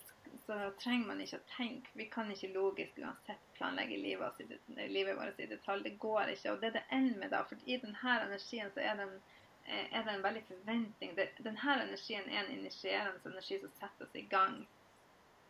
[0.46, 1.92] så, trenger man ikke å tenke.
[1.98, 4.42] Vi kan ikke logisk uansett planlegge livet,
[4.90, 5.84] livet vårt i detalj.
[5.86, 6.56] Det går ikke.
[6.56, 9.16] Og det det ender med, da, for i denne energien så er det en,
[9.64, 11.16] eh, er det en veldig forventning.
[11.18, 14.64] Denne energien er en initierende energi som setter oss i gang.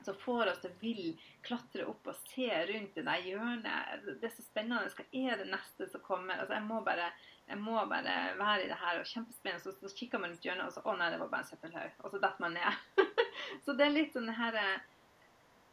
[0.03, 1.05] Som får oss til å vil
[1.47, 4.09] klatre opp og se rundt det der hjørnet.
[4.19, 4.91] Det er så spennende.
[4.99, 6.43] Hva er det neste som kommer?
[6.43, 7.13] Altså, jeg må bare
[7.53, 9.61] jeg må bare være i det her og kjempespennende.
[9.61, 11.99] Så, så kikker man rundt hjørnet, og så Å nei, det var bare en søppelhaug.
[12.01, 13.03] Og så detter man ned.
[13.67, 14.57] så det er litt sånn det her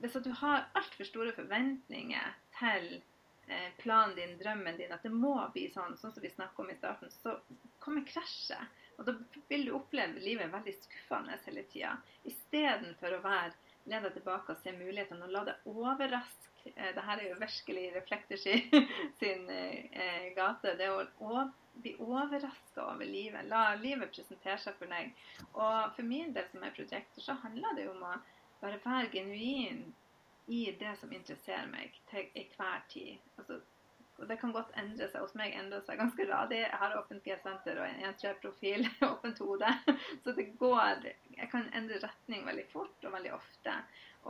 [0.03, 2.89] Hvis du har altfor store forventninger til
[3.47, 6.71] eh, planen din, drømmen din, at det må bli sånn, sånn som vi snakka om
[6.71, 7.37] i starten, så
[7.79, 8.77] kommer krasjet.
[8.99, 9.15] Og da
[9.47, 11.95] vil du oppleve livet veldig skuffende hele tida.
[12.27, 13.55] Istedenfor å være
[13.89, 16.73] lene tilbake og se mulighetene og la deg overraske.
[16.75, 18.45] Eh, Dette er jo virkelig Reflekters
[19.21, 20.75] sin eh, gate.
[20.79, 21.43] Det å
[21.79, 23.47] bli overraska over livet.
[23.49, 25.13] La livet presentere seg for deg.
[25.53, 28.17] Og for min del som er prosjekter, så handler det jo om å
[28.59, 29.85] bare være genuin
[30.49, 33.19] i det som interesserer meg til enhver tid.
[33.37, 33.59] Altså,
[34.19, 35.23] og det kan godt endre seg.
[35.23, 36.61] Hos meg endrer seg ganske radig.
[36.65, 39.73] Jeg har åpent G-senter og en 1-3-profil, åpent hode.
[40.23, 41.05] Så det går
[41.35, 43.75] Jeg kan endre retning veldig fort og veldig ofte.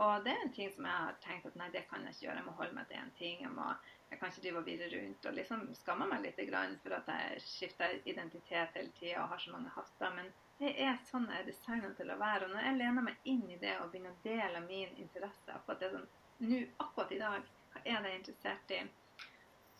[0.00, 2.26] Og det er en ting som jeg har tenkt at nei, det kan jeg ikke
[2.28, 2.42] gjøre.
[2.42, 3.42] Jeg må holde meg til én ting.
[3.42, 3.72] Jeg må
[4.10, 6.40] jeg kan ikke drive og virre rundt og liksom skamme meg litt
[6.82, 10.14] for at jeg skifter identitet hele tida og har så mange hatter.
[10.16, 12.48] Men det er sånn jeg er designa til å være.
[12.48, 15.84] Og når jeg lener meg inn i det og begynner å dele min interesse akkurat
[15.84, 16.08] det som
[16.42, 18.80] nå, akkurat i dag, hva er det jeg er interessert i,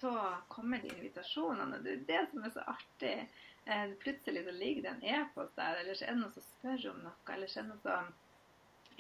[0.01, 0.13] så
[0.49, 1.79] kommer de invitasjonene.
[1.85, 3.15] Det er det som er så artig.
[3.65, 6.87] Eh, plutselig så ligger det en e-post der, eller så er det noen som spør
[6.93, 8.13] om noe, eller så er det noe som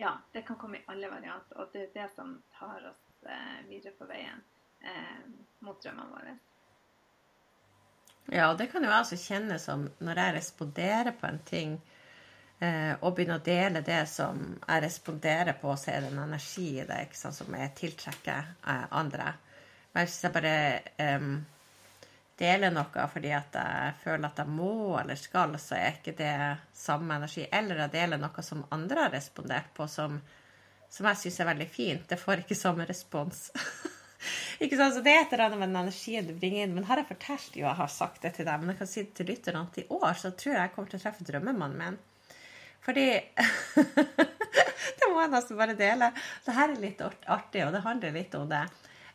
[0.00, 3.58] Ja, det kan komme i alle varianter, og det er det som tar oss eh,
[3.68, 4.38] videre på veien
[4.80, 5.26] eh,
[5.60, 6.36] mot drømmene våre.
[8.32, 11.76] Ja, og det kan jo altså kjennes som når jeg responderer på en ting,
[12.60, 16.68] eh, og begynner å dele det som jeg responderer på, så er det en energi
[16.78, 19.34] i det ikke sant, som jeg tiltrekker eh, andre.
[19.92, 20.54] Men hvis jeg bare
[21.18, 21.32] um,
[22.40, 26.34] deler noe fordi at jeg føler at jeg må eller skal, så er ikke det
[26.76, 27.46] samme energi.
[27.52, 30.20] Eller jeg deler noe som andre har respondert på, som,
[30.88, 32.06] som jeg syns er veldig fint.
[32.08, 33.48] Det får ikke samme respons.
[34.62, 34.96] ikke sant?
[34.96, 36.76] Så det er et eller annet med den energien du bringer inn.
[36.76, 39.04] Men har jeg fortalt jo, jeg har sagt det til deg, men jeg kan si
[39.04, 41.82] det til lytterne at i år så tror jeg jeg kommer til å treffe drømmemannen
[41.82, 42.00] min.
[42.80, 43.08] Fordi
[45.00, 46.10] Det må jeg nesten bare dele.
[46.44, 48.62] Det her er litt artig, og det handler litt om det.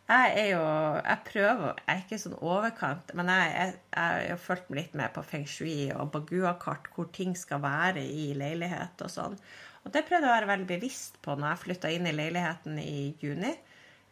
[0.06, 0.66] Jeg er jo
[1.02, 5.14] Jeg prøver Jeg er ikke sånn overkant, men jeg, jeg, jeg har fulgt litt med
[5.16, 9.38] på feng shui og bagua-kart, hvor ting skal være i leilighet og sånn.
[9.86, 12.78] Og det prøvde jeg å være veldig bevisst på når jeg flytta inn i leiligheten
[12.82, 13.54] i juni.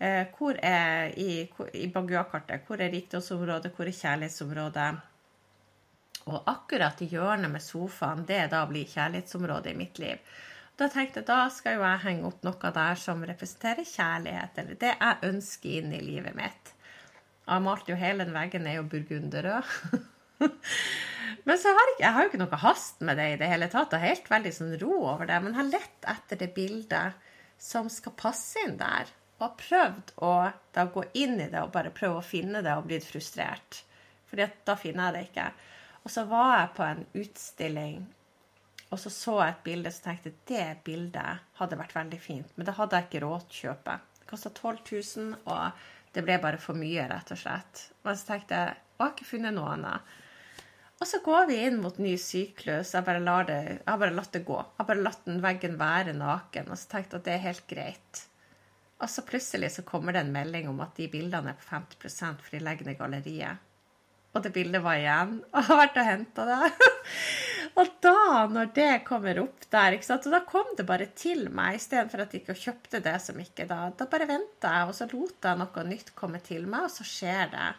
[0.04, 1.44] Eh, hvor er i,
[1.78, 4.90] i Bagua-kartet hvor er rikdomsområdet, hvor er kjærlighetsområdet?
[6.24, 10.34] Og akkurat i hjørnet med sofaen, det da blir kjærlighetsområdet i mitt liv.
[10.84, 14.80] Da tenkte jeg da skal jo jeg henge opp noe der som representerer kjærlighet, eller
[14.82, 16.72] det jeg ønsker inn i livet mitt.
[17.48, 19.70] Jeg malte jo hele den veggen er jo burgunderrød.
[21.48, 23.70] men så har jeg, jeg har jo ikke noe hast med det i det hele
[23.72, 23.96] tatt.
[23.96, 25.38] Jeg har helt veldig sånn ro over det.
[25.46, 27.30] Men jeg har lett etter det bildet
[27.70, 29.12] som skal passe inn der.
[29.40, 30.34] Og har prøvd å
[30.76, 33.86] da gå inn i det og bare prøve å finne det og blitt frustrert.
[34.28, 35.48] Fordi da finner jeg det ikke.
[36.04, 38.04] Og så var jeg på en utstilling,
[38.94, 42.52] og så så jeg et bilde så tenkte jeg det bildet hadde vært veldig fint.
[42.56, 44.00] Men det hadde jeg ikke råd til å kjøpe.
[44.20, 47.88] Det kosta 12 000, og det ble bare for mye, rett og slett.
[48.06, 50.12] Men så tenkte jeg jeg har ikke funnet noe annet.
[51.02, 52.94] Og så går vi inn mot ny syklus.
[52.96, 54.60] Jeg bare, lar det, jeg har bare latt det gå.
[54.62, 56.70] Jeg har bare latt den veggen være naken.
[56.72, 58.22] Og så tenkte jeg at det er helt greit.
[59.04, 62.38] Og så plutselig så kommer det en melding om at de bildene er på 50
[62.46, 63.66] for de legger ned galleriet.
[64.34, 65.36] Og det bildet var igjen.
[65.52, 66.72] Og jeg har vært og henta det.
[67.74, 72.22] Og da, når det kommer opp der, og da kom det bare til meg, istedenfor
[72.24, 73.88] at jeg ikke kjøpte det som ikke da.
[73.98, 77.08] Da bare venta jeg, og så lot jeg noe nytt komme til meg, og så
[77.08, 77.70] skjer det.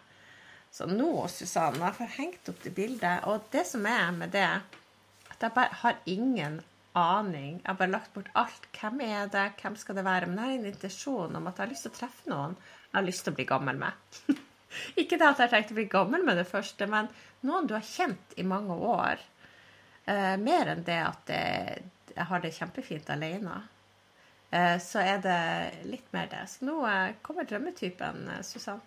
[0.74, 3.26] Så nå, Susanne, jeg får hengt opp det bildet.
[3.30, 4.48] Og det som er med det,
[5.30, 6.58] at jeg bare har ingen
[6.98, 7.60] aning.
[7.60, 8.66] Jeg har bare lagt bort alt.
[8.74, 9.52] Hvem er det?
[9.62, 10.26] Hvem skal det være?
[10.26, 13.00] Men jeg har en intensjon om at jeg har lyst til å treffe noen jeg
[13.00, 14.18] har lyst til å bli gammel med.
[15.00, 17.08] Ikke det at jeg har tenkt å bli gammel med det første, men
[17.42, 19.22] noen du har kjent i mange år.
[20.04, 23.62] Eh, mer enn det at jeg, jeg har det kjempefint alene.
[24.54, 25.38] Eh, så er det
[25.90, 26.44] litt mer det.
[26.50, 28.82] Så nå eh, kommer drømmetypen, eh, Susann.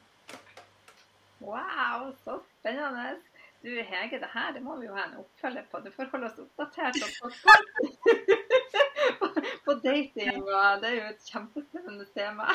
[1.43, 3.17] Wow, så spennende.
[3.65, 5.81] Du Hege, det her det må vi jo ha en oppfølger på.
[5.83, 7.31] Du får holde oss oppdatert på,
[9.19, 9.29] på,
[9.65, 10.43] på dating.
[10.45, 12.53] og Det er jo et kjempespennende tema.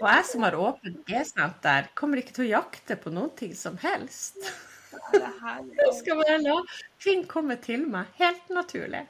[0.00, 3.76] Og jeg som har åpent G-senter, kommer ikke til å jakte på noen ting som
[3.84, 4.40] helst.
[5.14, 6.60] Jeg skal bare la
[7.02, 8.10] ting komme til meg.
[8.20, 9.04] Helt naturlig.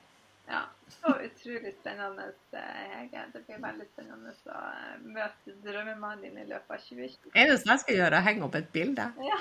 [0.49, 0.65] Ja.
[0.95, 3.25] Så utrolig spennende, Hege.
[3.33, 7.33] Det blir veldig spennende å eh, møte drømmemannen din i løpet av 2020.
[7.35, 9.07] Eneste jeg skal gjøre, er å henge opp et bilde.
[9.25, 9.39] Ja.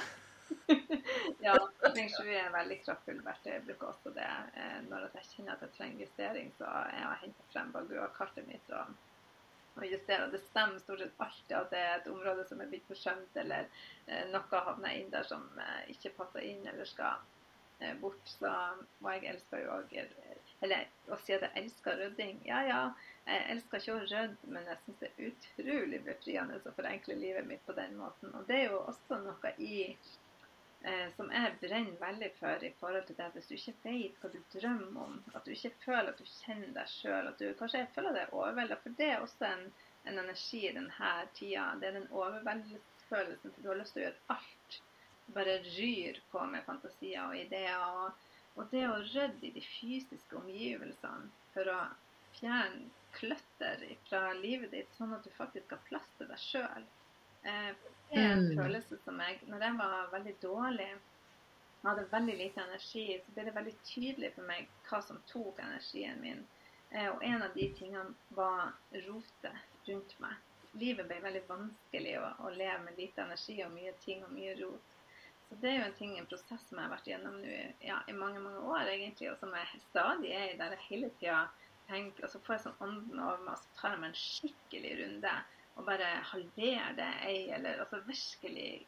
[1.46, 1.56] ja,
[1.96, 3.52] Ring 7 er en veldig kraftfull verktøy.
[3.54, 6.52] Jeg bruker også det eh, når jeg kjenner at jeg trenger justering.
[6.58, 8.96] Så jeg har henta frem Bagua-kartet mitt og
[9.76, 10.30] å justere.
[10.32, 13.70] Det stemmer stort sett alltid at det er et område som er blitt forsømt, eller
[14.08, 17.24] eh, noe havner inn der som eh, ikke passer inn eller skal
[17.80, 18.22] eh, bort.
[18.36, 18.52] Så,
[19.02, 19.98] og jeg elsker jo òg
[20.64, 22.42] Eller å si at jeg elsker rydding.
[22.48, 22.82] Ja, ja,
[23.28, 27.50] jeg elsker ikke å rydde, men jeg syns det er utrolig befriende å forenkle livet
[27.50, 28.32] mitt på den måten.
[28.38, 29.98] Og det er jo også noe i
[30.84, 34.32] eh, som jeg brenner veldig for i forhold til det hvis du ikke vet hva
[34.34, 37.86] du drømmer om, at du ikke føler at du kjenner deg sjøl, at du kanskje
[37.96, 39.68] føler deg overvelda, for det er også en,
[40.12, 41.70] en energi i denne tida.
[41.82, 44.80] Det er den overveldelsesfølelsen, for du har lyst til å gjøre alt.
[45.34, 47.86] Bare ryr på med fantasier og ideer.
[48.04, 48.26] Og,
[48.60, 51.80] og det å rydde i de fysiske omgivelsene for å
[52.40, 56.86] fjerne kløtter fra livet ditt, sånn at du faktisk har plass til deg sjøl.
[57.50, 57.72] Eh,
[58.14, 58.58] det er en mm.
[58.62, 60.90] følelse som jeg Når jeg var veldig dårlig,
[61.84, 66.22] hadde veldig lite energi, så ble det veldig tydelig for meg hva som tok energien
[66.24, 66.44] min.
[66.94, 68.72] Eh, og en av de tingene var
[69.08, 70.38] rotet rundt meg.
[70.80, 74.56] Livet ble veldig vanskelig å, å leve med lite energi og mye ting og mye
[74.62, 74.94] rot.
[75.50, 78.00] Så det er jo en ting, en prosess som jeg har vært gjennom nå ja,
[78.10, 81.44] i mange mange år, egentlig, og som jeg stadig er i, der jeg hele tida
[81.90, 84.22] tenker Og så får jeg sånn ånden over meg, og så tar jeg meg en
[84.22, 85.34] skikkelig runde
[85.76, 88.86] og bare halvere det ei, eller altså virkelig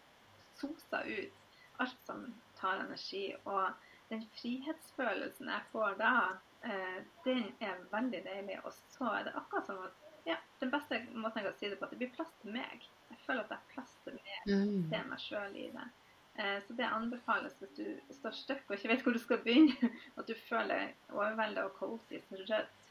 [0.56, 1.42] sosa ut
[1.84, 2.26] alt som
[2.60, 3.36] tar energi.
[3.44, 3.72] Og
[4.10, 6.16] den frihetsfølelsen jeg får da,
[6.64, 8.60] eh, den er veldig deilig.
[8.64, 11.80] Og så er det akkurat som at ja, den beste måten jeg kan si det
[11.80, 12.88] på, at det blir plass til meg.
[13.10, 14.90] Jeg føler at det er plass til meg, mm.
[14.94, 15.90] til meg sjøl i det.
[16.36, 19.92] Eh, så det anbefales hvis du står støkk og ikke vet hvor du skal begynne,
[20.20, 22.90] at du føler overveldet og kaotisk rødt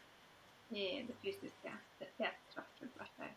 [0.74, 1.74] i det fysiske.
[1.98, 3.35] Det er et kraftfullt verktøy.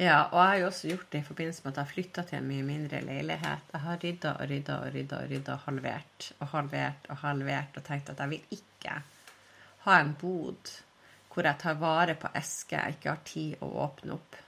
[0.00, 2.22] Ja, og jeg har jo også gjort det i forbindelse med at jeg har flytta
[2.24, 3.72] til en mye mindre leilighet.
[3.74, 7.76] Jeg har rydda og rydda og rydda og rydda og halvert og halvert og halvert
[7.76, 8.94] og tenkt at jeg vil ikke
[9.84, 10.72] ha en bod
[11.30, 14.40] hvor jeg tar vare på esker jeg ikke har tid å åpne opp.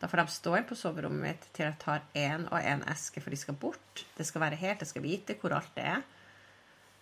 [0.00, 3.20] Da får de stå inn på soverommet mitt til jeg tar én og én eske,
[3.20, 4.06] for de skal bort.
[4.16, 6.02] Det skal være helt, jeg skal vite hvor alt det er.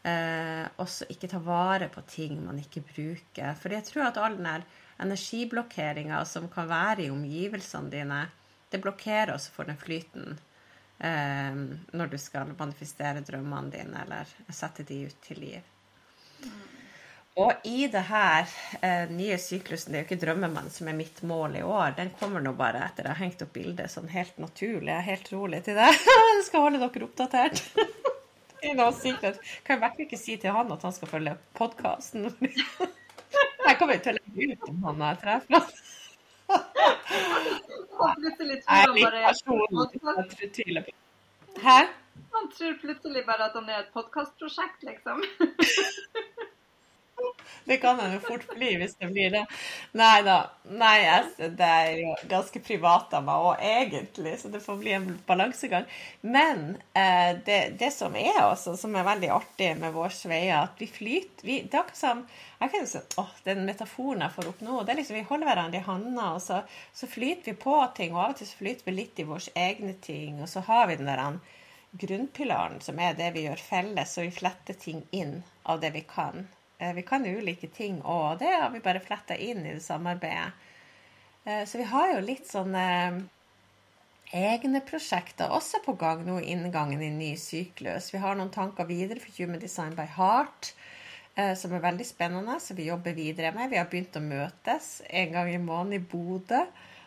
[0.03, 3.55] Eh, også ikke ta vare på ting man ikke bruker.
[3.63, 4.67] For jeg tror at all den der
[5.03, 8.23] energiblokkeringa som kan være i omgivelsene dine,
[8.73, 10.39] det blokkerer også for den flyten
[10.99, 15.73] eh, når du skal manifestere drømmene dine eller sette de ut til liv.
[17.41, 18.49] Og i det her
[18.85, 22.13] eh, nye syklusen, det er jo ikke drømmemann som er mitt mål i år, den
[22.19, 24.91] kommer nå bare etter jeg har hengt opp bildet sånn helt naturlig.
[24.91, 25.89] Jeg er helt rolig til det.
[26.33, 27.63] Jeg skal holde dere oppdatert.
[28.63, 32.29] Kan i hvert fall ikke si til han at han skal følge podkasten.
[33.63, 35.63] Jeg kommer til å legge ut om han er treffer.
[38.23, 39.21] Plutselig tror han bare
[41.63, 41.81] Hæ?
[42.33, 45.23] Han tror plutselig bare at han er et podkastprosjekt, liksom.
[47.65, 49.43] Det kan en jo fort bli hvis det blir det.
[49.99, 50.39] Nei da.
[50.69, 54.95] Nei, altså, det er jo ganske privat av meg òg, egentlig, så det får bli
[54.97, 55.87] en balansegang.
[56.23, 56.65] Men
[56.95, 60.89] eh, det, det, som er også, som er veldig artig med vår sveie, at vi
[60.91, 62.25] flyter vi, Det er akkurat som
[62.63, 65.51] jeg kan si, åh, Den metaforen jeg får opp nå, det er liksom vi holder
[65.51, 66.61] hverandre i handa, og så,
[66.95, 69.57] så, flyter vi på ting, og av og til så flyter vi litt i våre
[69.59, 71.25] egne ting, og så har vi den der
[71.93, 76.05] grunnpilaren som er det vi gjør felles, og vi fletter ting inn av det vi
[76.09, 76.47] kan.
[76.83, 79.85] Eh, vi kan jo ulike ting, og det har vi bare fletta inn i det
[79.85, 80.51] samarbeidet.
[81.45, 83.21] Eh, så vi har jo litt sånne eh,
[84.43, 88.11] egne prosjekter også på gang nå i inngangen i ny syklus.
[88.15, 90.73] Vi har noen tanker videre for Human Design by Heart,
[91.57, 93.71] som er veldig spennende, som vi jobber videre med.
[93.73, 96.59] Vi har begynt å møtes en gang i måneden i Bodø,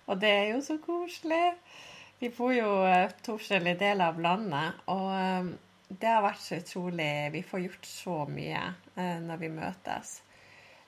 [0.10, 1.52] og det er jo så koselig.
[2.18, 2.72] Vi bor jo
[3.22, 5.52] to forskjellige deler av landet, og
[6.00, 8.62] det har vært så utrolig Vi får gjort så mye
[8.96, 10.20] eh, når vi møtes.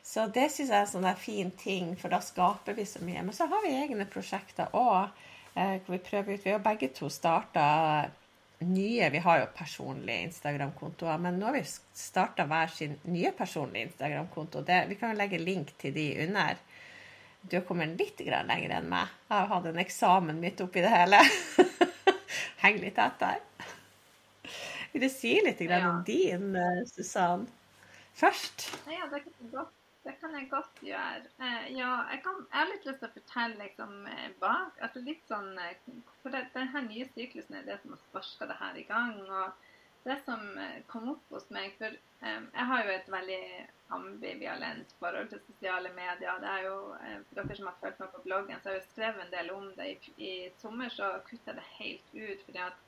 [0.08, 3.26] Så det syns jeg er en sånn fin ting, for da skaper vi så mye.
[3.28, 5.12] Men så har vi egne prosjekter òg,
[5.54, 6.46] eh, hvor vi prøver ut.
[6.46, 7.66] Vi har begge to starta
[8.58, 11.62] nye Vi har jo personlige Instagram-kontoer, men nå har vi
[11.94, 14.64] starta hver sin nye personlige Instagram-konto.
[14.66, 16.58] Vi kan jo legge link til de under.
[17.42, 19.14] Du har kommet litt lenger enn meg.
[19.30, 21.22] Jeg har hatt en eksamen midt oppi det hele.
[22.64, 23.44] Heng litt etter.
[24.92, 25.90] Vil du si litt ja.
[25.90, 27.48] om din, eh, Susann,
[28.14, 28.70] først?
[28.88, 29.74] Ja, det kan jeg godt,
[30.22, 31.24] kan jeg godt gjøre.
[31.44, 35.04] Eh, ja, jeg, kan, jeg, har litt lyst til å fortelle liksom, eh, bak altså
[35.04, 35.52] litt sånn,
[36.24, 39.20] For det, denne nye syklusen er det som har sparka det her i gang.
[39.28, 39.66] og
[40.08, 40.40] det som
[40.88, 43.40] kom opp hos meg For um, jeg har jo et veldig
[43.92, 46.40] ambivalent forhold til sosiale medier.
[46.40, 46.78] det er jo,
[47.28, 49.52] For dere som har fulgt meg på bloggen, så har jeg jo skrevet en del
[49.52, 49.90] om det.
[49.90, 50.32] I, i
[50.62, 52.46] sommer så kutta jeg det helt ut.
[52.46, 52.87] fordi at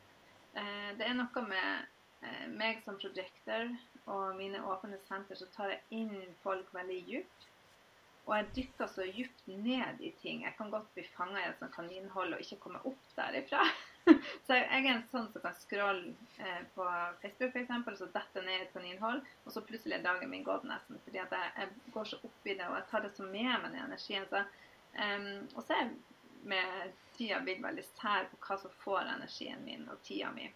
[0.99, 1.87] det er noe med
[2.21, 3.69] Eh, meg som projector
[4.11, 7.45] og mine åpne senter, så tar jeg inn folk veldig dypt.
[8.25, 10.43] Og jeg dykker så dypt ned i ting.
[10.43, 13.63] Jeg kan godt bli fanga i et sånt kaninhull og ikke komme opp derifra.
[14.45, 16.11] så jeg, er en sånn som kan scrolle
[16.43, 16.85] eh, på
[17.23, 20.67] Facebook f.eks., så detter ned i et kaninhull, og så plutselig er dagen min gått
[20.67, 20.99] nesten.
[21.07, 23.49] Fordi at jeg, jeg, går så opp i det, og jeg tar det så med
[23.53, 24.27] meg den energien.
[24.29, 24.43] Så,
[24.99, 25.95] um, og så er jeg
[26.47, 30.47] med tida blitt veldig sær på hva som får energien min og tida mi.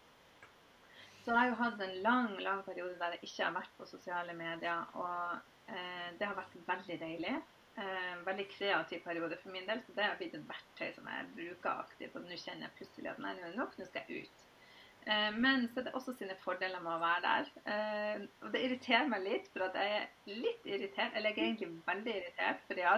[1.23, 3.87] Så jeg har jo hatt en lang lang periode der jeg ikke har vært på
[3.87, 4.87] sosiale medier.
[4.99, 7.35] Og eh, det har vært veldig deilig.
[7.79, 9.79] Eh, veldig kreativ periode for min del.
[9.85, 12.17] Så det har blitt et verktøy som jeg bruker aktivt.
[12.19, 14.43] Og nå kjenner jeg plutselig at nei, nå er det nok, nå skal jeg ut.
[15.05, 17.53] Eh, men så er det også sine fordeler med å være der.
[17.71, 21.15] Eh, og det irriterer meg litt, for at jeg er litt irritert.
[21.15, 22.97] Eller jeg er egentlig veldig irritert, for, ja,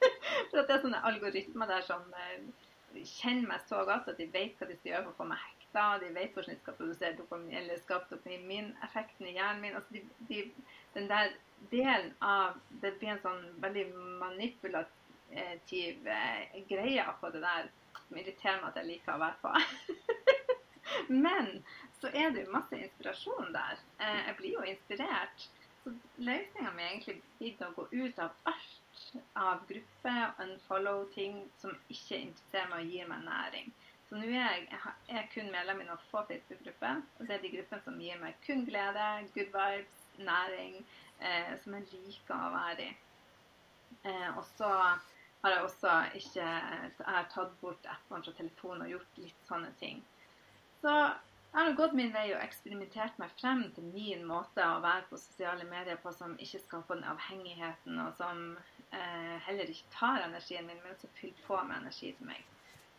[0.50, 2.46] for at det er sånne algoritmer der som eh,
[3.04, 5.42] kjenner meg så godt at de vet hva de skal gjøre for å få meg
[5.44, 5.86] hekta.
[6.02, 9.76] de vet hvordan de skal produsere dopamin, eller skape dopamineffekten i hjernen min.
[9.76, 10.44] Altså de, de,
[10.94, 11.34] den der
[11.70, 13.86] delen av Det blir en sånn veldig
[14.22, 17.70] manipulativ eh, greie på det der
[18.06, 19.50] som irriterer meg at jeg liker å være på.
[21.26, 21.52] Men
[22.00, 23.80] så er det jo masse inspirasjon der.
[23.98, 25.48] Eh, jeg blir jo inspirert.
[25.82, 28.85] Så løsninga mi er egentlig blitt å gå ut av alt
[29.36, 33.72] av grupper, unfollow ting som ikke interesserer meg og gir meg næring.
[34.08, 34.68] Så nå er jeg,
[35.08, 37.02] jeg er kun medlem i noen få Facebook-grupper.
[37.18, 40.78] Og det er de gruppene som gir meg kun glede, good vibes, næring,
[41.20, 42.92] eh, som jeg liker å være i.
[44.06, 44.70] Eh, og så
[45.42, 49.72] har jeg også ikke jeg har tatt bort appene fra telefonen og gjort litt sånne
[49.80, 50.04] ting.
[50.82, 50.94] Så
[51.56, 55.16] jeg har gått min vei og eksperimentert meg frem til min måte å være på
[55.20, 58.42] sosiale medier på som ikke skaper den avhengigheten, og som
[58.92, 62.44] eh, heller ikke tar energien min, men som fyller på med energi til meg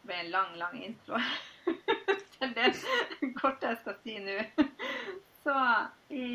[0.02, 1.22] Det ble en lang, lang intro
[2.38, 2.72] til det
[3.38, 4.38] korte jeg skal si nå.
[5.44, 5.56] Så
[6.18, 6.28] i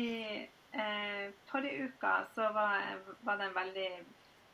[0.71, 2.87] eh, forrige uke så var,
[3.21, 3.89] var, det en veldig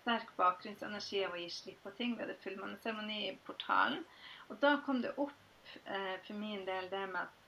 [0.01, 2.17] sterk bakgrunnsenergi av å gi slipp på ting.
[2.17, 4.01] Vi hadde fullmanneseremoni i portalen.
[4.49, 7.38] Og da kom det opp eh, for min del det med at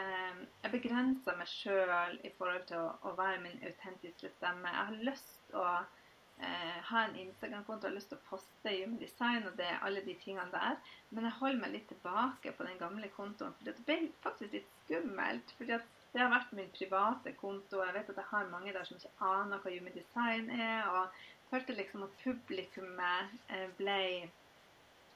[0.00, 4.72] eh, jeg begrenser meg sjøl i forhold til å, å være min autentiske stemme.
[4.72, 9.00] Jeg har lyst å eh, ha en Instagram-konto, jeg har lyst til å poste Human
[9.02, 10.80] Design og det, alle de tingene der.
[11.10, 13.54] Men jeg holder meg litt tilbake på den gamle kontoen.
[13.58, 15.54] For det ble faktisk litt skummelt.
[15.58, 17.82] fordi at det har vært min private konto.
[17.84, 20.86] Jeg vet at jeg har mange der som ikke aner hva Human Design er.
[20.88, 24.00] Og jeg følte liksom at publikummet eh, ble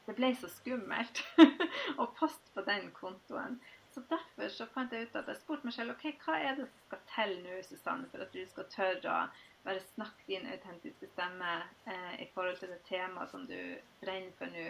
[0.07, 1.21] Det ble så skummelt
[2.03, 3.61] å poste på den kontoen.
[3.95, 6.67] Så derfor så fant jeg ut at jeg spurte meg selv ok, hva er det
[6.69, 9.23] som skal til nå, Susanne, for at du skal tørre å
[9.65, 11.57] bare snakke din autentiske stemme
[11.91, 13.59] eh, i forhold til det temaet som du
[14.01, 14.69] brenner for nå.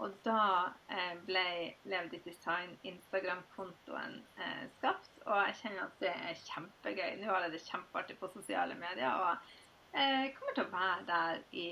[0.00, 0.42] Og da
[0.88, 1.44] eh, ble
[1.92, 5.10] Lev ditt design Instagram-kontoen eh, skapt.
[5.26, 7.18] Og jeg kjenner at det er kjempegøy.
[7.20, 9.12] Nå har jeg det kjempeartig på sosiale medier.
[9.12, 11.68] Og jeg kommer til å være der i,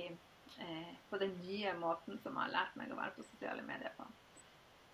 [0.66, 3.94] eh, på den nye måten som jeg har lært meg å være på sosiale medier
[3.96, 4.10] på.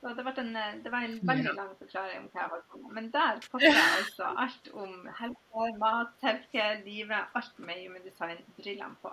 [0.05, 0.53] Så det, en,
[0.85, 2.89] det, var en veldig lang forklaring om hva jeg holdt på med.
[2.93, 7.31] Men der passer jeg altså alt om helse, mat, selfcare, livet.
[7.41, 9.13] Alt med Human Design-brillene på.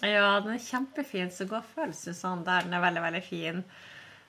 [0.00, 1.28] Ja, den er kjempefin.
[1.28, 2.64] Så gå og følg der.
[2.64, 3.60] Den er veldig, veldig fin.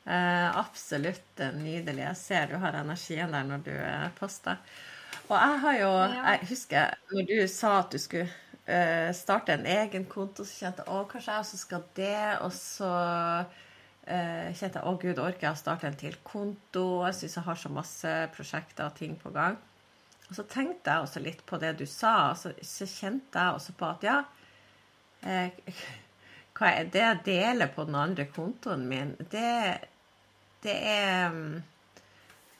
[0.03, 2.03] Eh, absolutt nydelig.
[2.03, 4.59] Jeg ser du har energien der når du eh, poster.
[5.29, 8.27] Og jeg har jo Jeg husker når du sa at du skulle
[8.67, 12.25] eh, starte en egen konto, så kjente jeg at kanskje jeg også skal det.
[12.43, 13.63] Og så eh,
[14.05, 16.85] kjente jeg å gud, orker jeg å starte en til konto?
[17.07, 19.57] Jeg syns jeg har så masse prosjekter og ting på gang.
[20.29, 23.59] Og så tenkte jeg også litt på det du sa, og så, så kjente jeg
[23.59, 24.19] også på at ja,
[25.25, 25.49] Eh,
[26.55, 29.15] hva er det jeg deler på den andre kontoen min?
[29.31, 29.53] Det,
[30.65, 31.55] det er mm,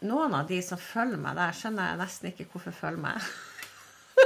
[0.06, 3.30] Noen av de som følger meg der, skjønner jeg nesten ikke hvorfor følger meg.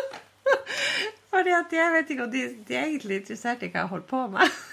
[1.31, 4.09] Fordi at jeg vet ikke om de, de er egentlig interessert i hva jeg holder
[4.09, 4.57] på med.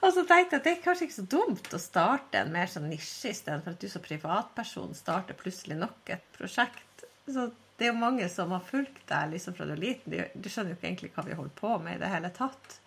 [0.00, 2.70] og så tenkte jeg at det er kanskje ikke så dumt å starte en mer
[2.72, 7.04] sånn nisje istedenfor at du som privatperson starter plutselig nok et prosjekt.
[7.28, 10.12] Så det er jo mange som har fulgt deg liksom fra du er liten.
[10.34, 12.78] Du, skjønner jo ikke egentlig hva vi holder på med i det hele tatt.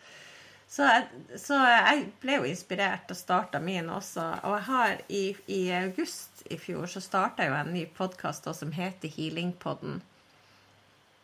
[0.74, 4.26] Så jeg, så jeg ble jo inspirert og starta min også.
[4.50, 8.50] Og jeg har i, i august i fjor så starta jeg jo en ny podkast
[8.58, 10.02] som heter Healingpodden.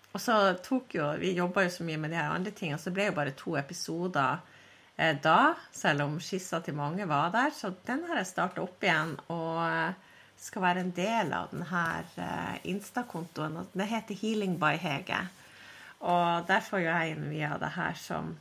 [0.10, 0.36] Og så
[0.66, 3.10] tok jo Vi jobba jo så mye med de her andre tingene, så det ble
[3.12, 4.42] jo bare to episoder
[5.24, 7.54] da, selv om skissa til mange var der.
[7.56, 9.16] Så den har jeg starta opp igjen.
[9.32, 9.96] og
[10.40, 11.86] skal være en del av denne
[12.24, 13.60] eh, Insta-kontoen.
[13.74, 15.20] Den heter Healing by Hege.
[16.00, 18.32] Og der får jeg inn mye av det her som,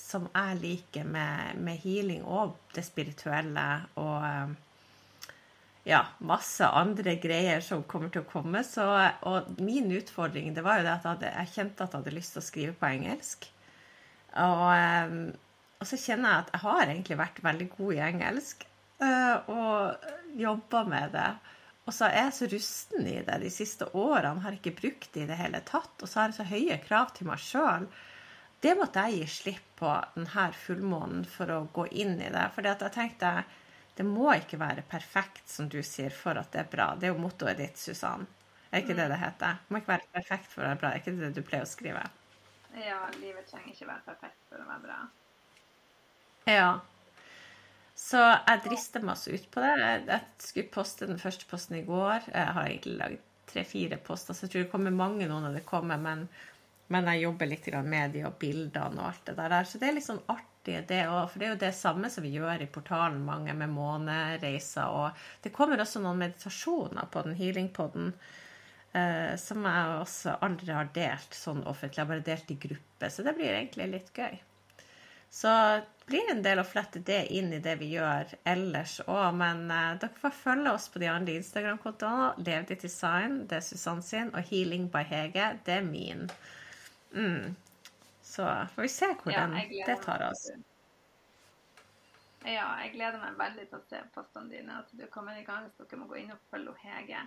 [0.00, 3.66] som jeg liker med, med, healing og det spirituelle.
[4.00, 5.34] Og eh,
[5.92, 8.64] ja, masse andre greier som kommer til å komme.
[8.64, 8.86] Så,
[9.28, 12.16] og min utfordring det var jo det at jeg, hadde, jeg kjente at jeg hadde
[12.16, 13.50] lyst til å skrive på engelsk.
[14.40, 15.44] Og, eh,
[15.86, 18.64] og så kjenner jeg at jeg har egentlig vært veldig god i engelsk.
[19.54, 20.08] Og
[20.40, 21.28] jobba med det.
[21.86, 25.22] Og så er jeg så rusten i det de siste årene, har ikke brukt det
[25.22, 25.94] i det hele tatt.
[26.02, 27.86] Og så har jeg så høye krav til meg sjøl.
[28.64, 32.48] Det måtte jeg gi slipp på denne fullmånen for å gå inn i det.
[32.56, 33.36] For jeg tenkte
[33.96, 36.88] det må ikke være perfekt, som du sier, for at det er bra.
[36.98, 38.26] Det er jo mottoet ditt, Susann.
[38.72, 39.62] Er ikke det det heter?
[39.62, 40.90] Det må ikke være perfekt for å være bra.
[40.90, 42.02] Er ikke det du pleier å skrive?
[42.76, 44.98] Ja, livet trenger ikke være perfekt for å være bra.
[46.46, 46.80] Ja.
[47.96, 49.70] Så jeg drister meg også ut på det.
[50.06, 52.28] Jeg skulle poste den første posten i går.
[52.30, 55.66] Jeg har egentlig lagd tre-fire poster, så jeg tror det kommer mange nå når det
[55.66, 55.98] kommer.
[56.02, 56.26] Men,
[56.92, 59.56] men jeg jobber litt med de og bildene og alt det der.
[59.64, 61.22] Så det er litt sånn artig, det òg.
[61.32, 64.90] For det er jo det samme som vi gjør i portalen, mange med månereiser.
[64.92, 68.12] Og det kommer også noen meditasjoner på den healingpoden.
[68.96, 71.98] Eh, som jeg også aldri har delt sånn offentlig.
[71.98, 73.10] Jeg har bare delt i gruppe.
[73.10, 74.36] Så det blir egentlig litt gøy.
[75.30, 79.34] Så det blir en del å flette det inn i det vi gjør ellers òg.
[79.36, 82.28] Men uh, dere får følge oss på de andre Instagram-kontoene.
[82.46, 84.30] Lev ditt design, det er Susann sin.
[84.34, 86.28] Og Healing by Hege, det er min.
[87.12, 87.56] Mm.
[88.22, 89.46] Så får vi se hvor ja,
[89.86, 90.46] det tar oss.
[92.46, 94.78] Ja, jeg gleder meg veldig til å se postene dine.
[94.84, 97.26] At du kommer i gang, så dere må gå inn og følge Hege.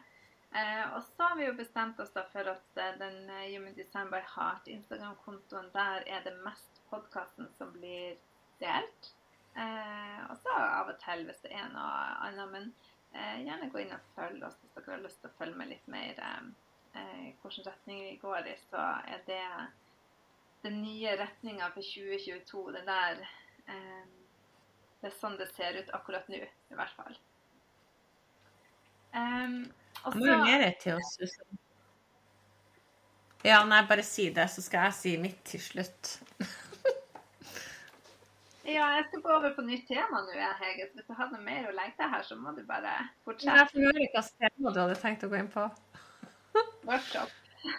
[0.55, 4.07] Eh, og så har vi jo bestemt oss da for at eh, den Human Design
[4.09, 8.17] by Heart, Instagram-kontoen, der er det mest podkasten som blir
[8.61, 9.11] delt.
[9.55, 12.53] Eh, og så av og til hvis det er noe annet.
[12.53, 12.71] Men
[13.13, 15.71] eh, gjerne gå inn og følg oss hvis dere har lyst til å følge med
[15.73, 18.57] litt mer eh, hvilken retning vi går i.
[18.69, 18.83] Så
[19.15, 19.43] er det
[20.65, 22.65] den nye retninga for 2022.
[22.77, 23.25] Det der
[23.71, 24.05] eh,
[24.99, 27.13] Det er sånn det ser ut akkurat nå, i hvert fall.
[29.15, 29.61] Um,
[30.03, 31.59] og så mer til oss, Susanne.
[33.47, 36.17] Ja, nei, bare si det, så skal jeg si mitt til slutt.
[38.67, 40.87] Ja, jeg skal gå over på nytt tema nå, Hege.
[40.89, 42.91] Så hvis du hadde mer å legge til her, så må du bare
[43.27, 43.55] fortsette.
[43.55, 45.63] Jeg får ikke hvilket tema du hadde tenkt å gå inn på.
[46.89, 47.31] Workshop.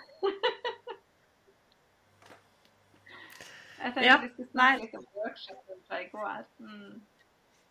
[3.80, 6.42] jeg tenkte ja, vi skulle snakke litt om workshopen fra i går.
[6.64, 6.94] Mm.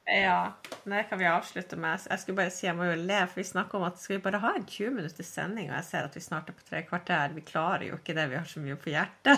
[0.10, 0.54] Ja,
[0.90, 2.02] det kan vi avslutte med.
[2.10, 4.24] Jeg skulle bare si, jeg må jo le, for vi snakker om at skal vi
[4.26, 6.82] bare ha en 20 minutters sending, og jeg ser at vi snart er på tre
[6.88, 7.36] kvarter.
[7.36, 9.38] Vi klarer jo ikke det, vi har så mye på hjertet.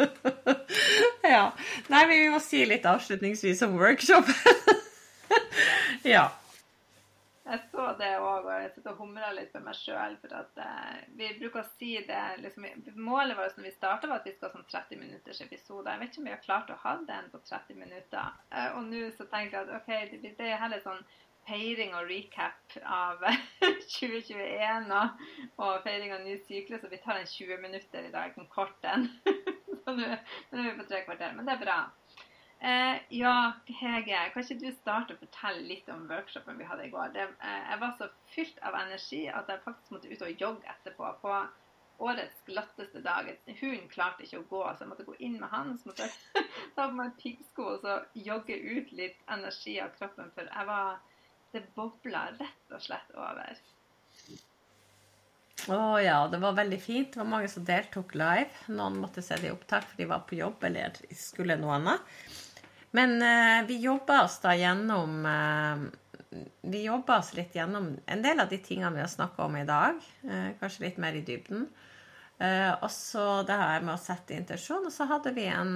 [1.36, 1.46] ja.
[1.92, 4.28] Nei, vi må si litt avslutningsvis om workshop.
[6.14, 6.28] ja.
[7.50, 10.12] Jeg så det òg, og jeg sitter og humrer litt for meg sjøl.
[10.22, 12.66] For at eh, vi bruker å si det liksom,
[13.02, 15.88] Målet vårt når vi starta, var at vi skal ha sånn 30 minutters episode.
[15.90, 18.36] Jeg vet ikke om vi har klart å ha den på 30 minutter.
[18.54, 21.02] Uh, og nå så tenker jeg at OK, det, det er heller sånn
[21.48, 23.24] feiring og recap av
[23.98, 25.24] 2021 og,
[25.58, 26.84] og feiring av ny syklus.
[26.84, 29.08] Og vi tar en 20 minutter i dag, en kort en.
[29.86, 31.32] Nå er vi på tre kvarter.
[31.36, 31.78] Men det er bra.
[32.60, 36.92] Eh, ja, Hege, kan ikke du starte å fortelle litt om workshopen vi hadde i
[36.92, 37.14] går?
[37.14, 40.74] Det, eh, jeg var så fylt av energi at jeg faktisk måtte ut og jogge
[40.74, 41.14] etterpå.
[41.22, 41.38] På
[42.00, 43.28] årets glatteste dag.
[43.60, 45.74] Hunden klarte ikke å gå, så jeg måtte gå inn med han.
[45.78, 47.96] Så måtte jeg ta på meg piggsko og så
[48.28, 50.32] jogge ut litt energi av kroppen.
[50.36, 51.00] For jeg var
[51.50, 53.56] Det bobla rett og slett over.
[55.68, 57.12] Å ja, det var veldig fint.
[57.12, 58.48] Det var mange som deltok live.
[58.72, 62.14] Noen måtte se det i opptak for de var på jobb eller skulle noe annet.
[62.96, 65.84] Men eh, vi jobba oss da gjennom eh,
[66.72, 69.66] Vi jobba oss litt gjennom en del av de tingene vi har snakka om i
[69.66, 70.00] dag.
[70.24, 71.68] Eh, kanskje litt mer i dybden.
[72.40, 74.86] og så det her med å sette intensjon.
[74.88, 75.74] Og så hadde vi en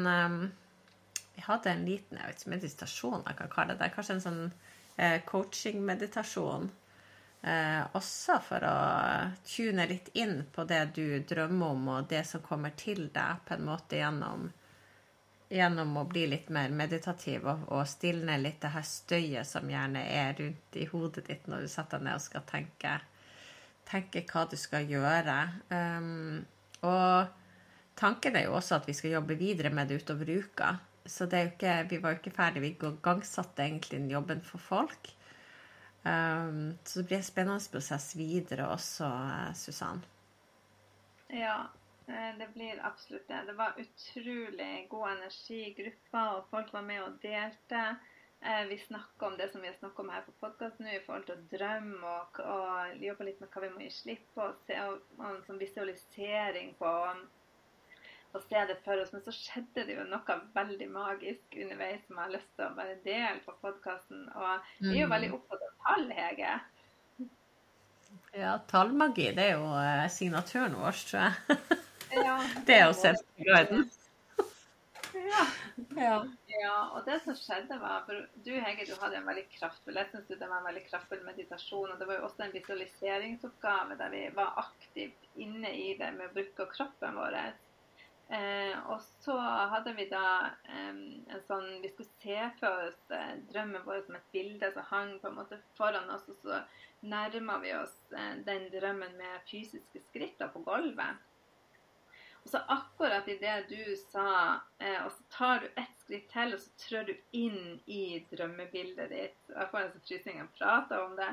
[1.35, 3.91] Vi hadde en liten jeg vet ikke, meditasjon, jeg kan kalle det.
[3.93, 4.45] Kanskje en sånn
[5.26, 6.70] coaching-meditasjon.
[7.45, 8.77] Også for å
[9.45, 13.59] tune litt inn på det du drømmer om, og det som kommer til deg på
[13.59, 14.47] en måte gjennom
[15.55, 20.03] gjennom å bli litt mer meditativ og, og stilne litt det her støyet som gjerne
[20.11, 22.95] er rundt i hodet ditt når du setter deg ned og skal tenke,
[23.91, 25.37] tenke hva du skal gjøre.
[25.71, 26.41] Um,
[26.85, 27.29] og
[28.01, 30.75] tanken er jo også at vi skal jobbe videre med det utover uka.
[31.05, 32.65] Så det er jo ikke, vi var jo ikke ferdige.
[32.65, 35.13] Vi gangsatte egentlig jobben for folk.
[36.05, 39.09] Um, så det blir en spennende prosess videre også,
[39.57, 40.05] Susann.
[41.33, 41.63] Ja,
[42.07, 43.43] Eh, det blir absolutt det.
[43.47, 47.85] Det var utrolig god energi i gruppa, og folk var med og delte.
[48.41, 51.25] Eh, vi snakker om det som vi har snakket om her på podkasten i forhold
[51.25, 54.51] til å drømme og, og jobbe litt med hva vi må gi slipp på.
[54.51, 56.93] Og, se, og, og sånn visualisering på
[58.35, 59.15] å se det for oss.
[59.17, 62.77] Men så skjedde det jo noe veldig magisk underveis som jeg har lyst til å
[62.83, 64.29] bare dele på podkasten.
[64.29, 65.39] Og vi er jo veldig mm.
[65.41, 66.61] opptatt av tall, Hege.
[68.35, 71.59] Ja, tallmagi det er jo eh, signaturen vår, tror jeg.
[72.66, 73.12] det er jo se.
[75.14, 75.45] Ja.
[76.07, 76.16] ja.
[76.51, 76.78] ja.
[76.97, 80.26] Og det som skjedde, var for Du Hege, du hadde en veldig kraftfull jeg synes
[80.32, 81.93] det var en veldig kraftfull meditasjon.
[81.95, 86.30] Og det var jo også en visualiseringsoppgave der vi var aktivt inne i det med
[86.30, 87.39] å bruke kroppen vår.
[88.29, 89.35] Eh, og så
[89.72, 90.95] hadde vi da eh,
[91.35, 95.12] en sånn Vi skulle se for oss eh, drømmen vår som et bilde som hang
[95.20, 96.25] på en måte foran oss.
[96.33, 96.62] Og så
[97.05, 101.20] nærma vi oss eh, den drømmen med fysiske skritt på gulvet.
[102.45, 106.53] Og så akkurat i det du sa, eh, og så tar du ett skritt til,
[106.53, 109.39] og så trør du inn i drømmebildet ditt.
[109.49, 111.31] Jeg får en sånn frysning av å prate om det.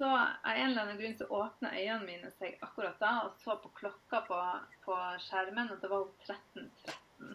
[0.00, 3.58] Så av en eller annen grunn så åpna øynene mine seg akkurat da og så
[3.60, 4.38] på klokka på,
[4.86, 4.94] på
[5.26, 7.34] skjermen, og det var 13.13.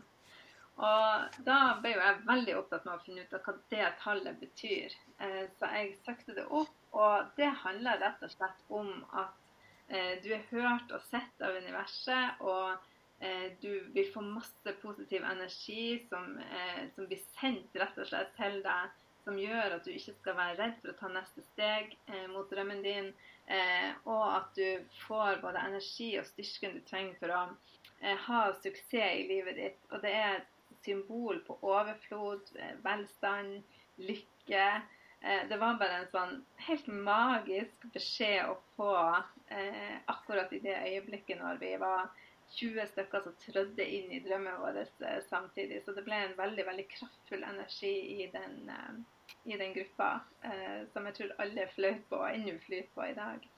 [0.88, 4.42] Og da ble jo jeg veldig opptatt med å finne ut av hva det tallet
[4.42, 4.98] betyr.
[5.22, 9.38] Eh, så jeg søkte det opp, og det handler rett og slett om at
[9.86, 12.42] eh, du er hørt og sett av universet.
[12.42, 12.82] og
[13.20, 16.34] Eh, du vil få masse positiv energi som,
[16.96, 20.58] som, blir sendt rett og slett til deg, som gjør at du ikke skal være
[20.60, 23.12] redd for å ta neste steg eh, mot drømmen din,
[23.52, 27.44] eh, og at du får både energi og styrken du trenger for å
[28.02, 29.80] eh, ha suksess i livet ditt.
[29.92, 30.52] Og det er et
[30.86, 33.64] symbol på overflod, eh, velstand,
[34.02, 34.68] lykke.
[35.50, 36.34] Det var bare en sånn
[36.68, 38.92] helt magisk beskjed å få
[40.12, 42.12] akkurat i det øyeblikket når vi var
[42.54, 45.82] 20 stykker som trødde inn i drømmen vår eh, samtidig.
[45.84, 49.00] Så det ble en veldig veldig kraftfull energi i den, eh,
[49.46, 53.16] i den gruppa, eh, som jeg tror alle fløt på, og ennå flyr på i
[53.18, 53.50] dag.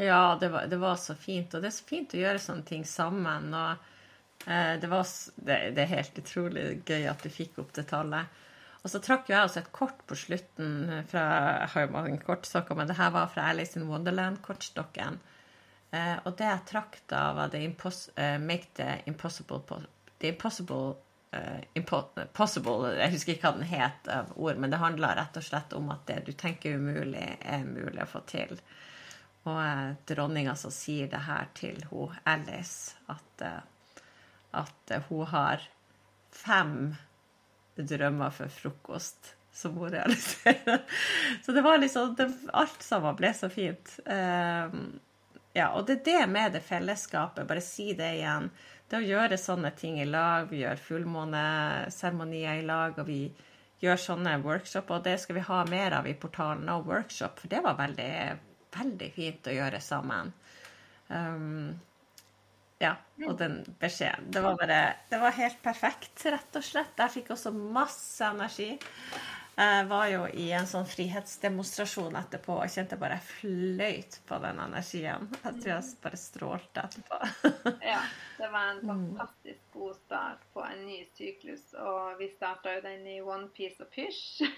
[0.00, 1.54] Ja, det var, det var, så fint.
[1.54, 3.50] Og det er så fint å gjøre sånne ting sammen.
[3.52, 5.04] og eh, det, var,
[5.36, 8.40] det, det, er helt utrolig gøy at du fikk opp det tallet.
[8.82, 11.26] Og så trakk jo jeg også et kort på slutten fra
[11.60, 15.20] Jeg har jo mange kortstokker, men det her var fra Alice in Wonderland-kortstokken.
[15.92, 19.60] Eh, og det jeg trakk da, var det impos uh, Make the impossible
[20.22, 20.96] The impossible
[21.32, 22.02] uh, impo
[22.36, 25.90] Possible Jeg husker ikke hva den het ord, men det handla rett og slett om
[25.94, 28.56] at det du tenker umulig, er mulig å få til.
[29.44, 33.46] Og uh, dronninga som sier det her til hun Alice, at,
[34.56, 35.64] at hun har
[36.32, 36.94] fem
[37.76, 39.34] drømmer for frokost.
[39.52, 40.82] som hun realiserer.
[41.44, 43.98] Så det var liksom det, Alt sammen ble så fint.
[44.06, 45.00] Um,
[45.52, 47.44] ja, og det er det med det fellesskapet.
[47.48, 48.48] Bare si det igjen.
[48.92, 50.50] Det å gjøre sånne ting i lag.
[50.50, 53.22] Vi gjør fullmåneseremonier i lag, og vi
[53.80, 54.90] gjør sånne workshop.
[54.92, 58.10] Og det skal vi ha mer av i portalen og Workshop, for det var veldig,
[58.76, 60.34] veldig fint å gjøre sammen.
[61.08, 61.72] Um,
[62.82, 62.92] ja,
[63.24, 64.28] og den beskjeden.
[64.34, 66.92] Det var bare Det var helt perfekt, rett og slett.
[66.98, 68.74] Jeg fikk også masse energi.
[69.52, 74.60] Jeg var jo i en sånn frihetsdemonstrasjon etterpå og kjente bare jeg fløyt på den
[74.64, 75.26] energien.
[75.42, 77.18] Jeg tror jeg bare strålte etterpå.
[77.92, 77.98] ja,
[78.38, 78.88] det var en mm.
[78.88, 83.84] fantastisk god start på en ny syklus, og vi starta jo den i one piece
[83.84, 84.48] og pysj.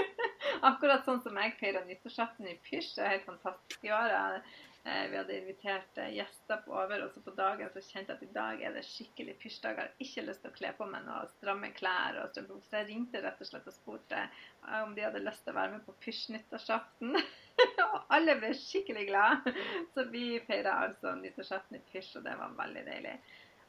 [0.68, 2.92] Akkurat sånn som jeg feira nyttårsaften i pysj.
[2.98, 4.12] Det er helt fantastisk i år.
[4.12, 8.18] Eh, vi hadde invitert eh, gjester på over, og så på dagen så kjente jeg
[8.18, 9.78] at i dag er det skikkelig pysjdag.
[9.78, 12.36] Jeg har ikke lyst til å kle på meg noe stramme klær og.
[12.36, 15.58] Så jeg ringte rett og slett og spurte eh, om de hadde lyst til å
[15.60, 17.16] være med på pysj-nyttårsaften.
[17.86, 19.56] og alle ble skikkelig glade.
[19.96, 23.16] Så vi feira altså nyttårsaften i pysj, og det var veldig deilig.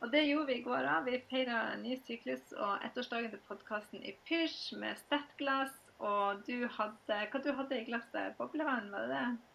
[0.04, 1.08] Og det gjorde vi i går òg.
[1.08, 5.80] Vi feira ny syklus og ettårsdagen til podkasten i pysj med stertglass.
[6.04, 8.36] Og du hadde Hva du hadde i glasset?
[8.36, 9.55] Boblevann, var det det?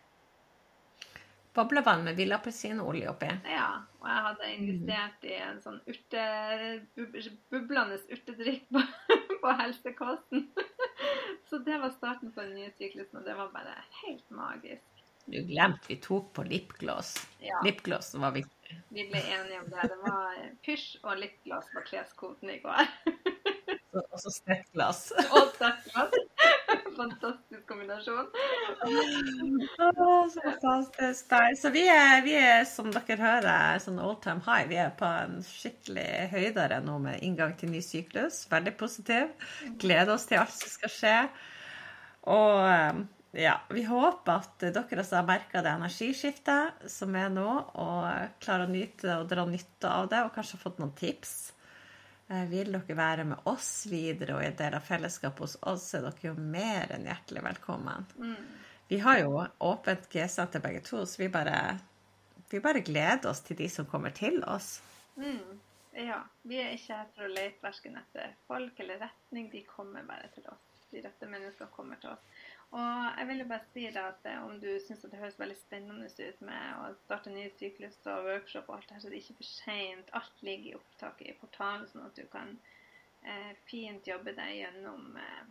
[1.55, 3.31] Boblevann med villappelsinolje oppi.
[3.51, 6.27] Ja, og jeg hadde investert i en sånn urte,
[7.51, 8.83] bublende urtedrikk på,
[9.43, 10.47] på helsekosten.
[11.51, 13.75] Så det var starten på den nye syklusen, og det var bare
[14.05, 14.87] helt magisk.
[15.31, 17.17] Du glemte vi tok på lipgloss.
[17.43, 17.59] Ja.
[17.67, 18.79] Lipgloss var viktig.
[18.95, 19.89] Vi ble enige om det.
[19.91, 22.87] Det var pysj og lipgloss på kleskoden i går.
[24.07, 25.09] Og så sterkt glass.
[25.35, 26.15] Og sterkt glass
[27.01, 28.27] fantastisk kombinasjon.
[29.97, 31.33] Oh, så fantastisk.
[31.63, 34.69] Så vi er, vi er, som dere hører, sånn old time high.
[34.71, 38.45] Vi er på en skikkelig høydere nå med inngang til ny syklus.
[38.51, 39.33] Veldig positiv.
[39.81, 41.17] Gleder oss til alt som skal skje.
[42.31, 43.01] Og eh,
[43.47, 47.47] ja, vi håper at dere også har merka det energiskiftet som er nå,
[47.79, 51.35] og klarer å nyte og dra nytte av det, og kanskje har fått noen tips.
[52.31, 56.05] Eh, vil dere være med oss videre og er del av fellesskapet hos oss, er
[56.07, 58.07] dere jo mer enn hjertelig velkommen.
[58.23, 58.45] Mm.
[58.91, 61.57] Vi har jo åpent GSA til begge to, så vi bare,
[62.53, 64.77] vi bare, gleder oss til de som kommer til oss.
[65.17, 65.59] Mm.
[66.07, 66.21] Ja.
[66.47, 69.51] Vi er ikke her for å lete verken etter folk eller retning.
[69.51, 70.87] De kommer bare til oss.
[70.91, 72.40] De rette menneskene kommer til oss.
[72.71, 75.57] Og jeg vil jo bare si da at eh, om du syns det høres veldig
[75.59, 79.17] spennende ut med å starte nye syklus og workshop og alt det her, så det
[79.19, 80.13] er ikke for seint.
[80.21, 82.53] Alt ligger i opptaket i portalen, sånn at du kan
[83.27, 85.43] eh, fint jobbe deg gjennom eh,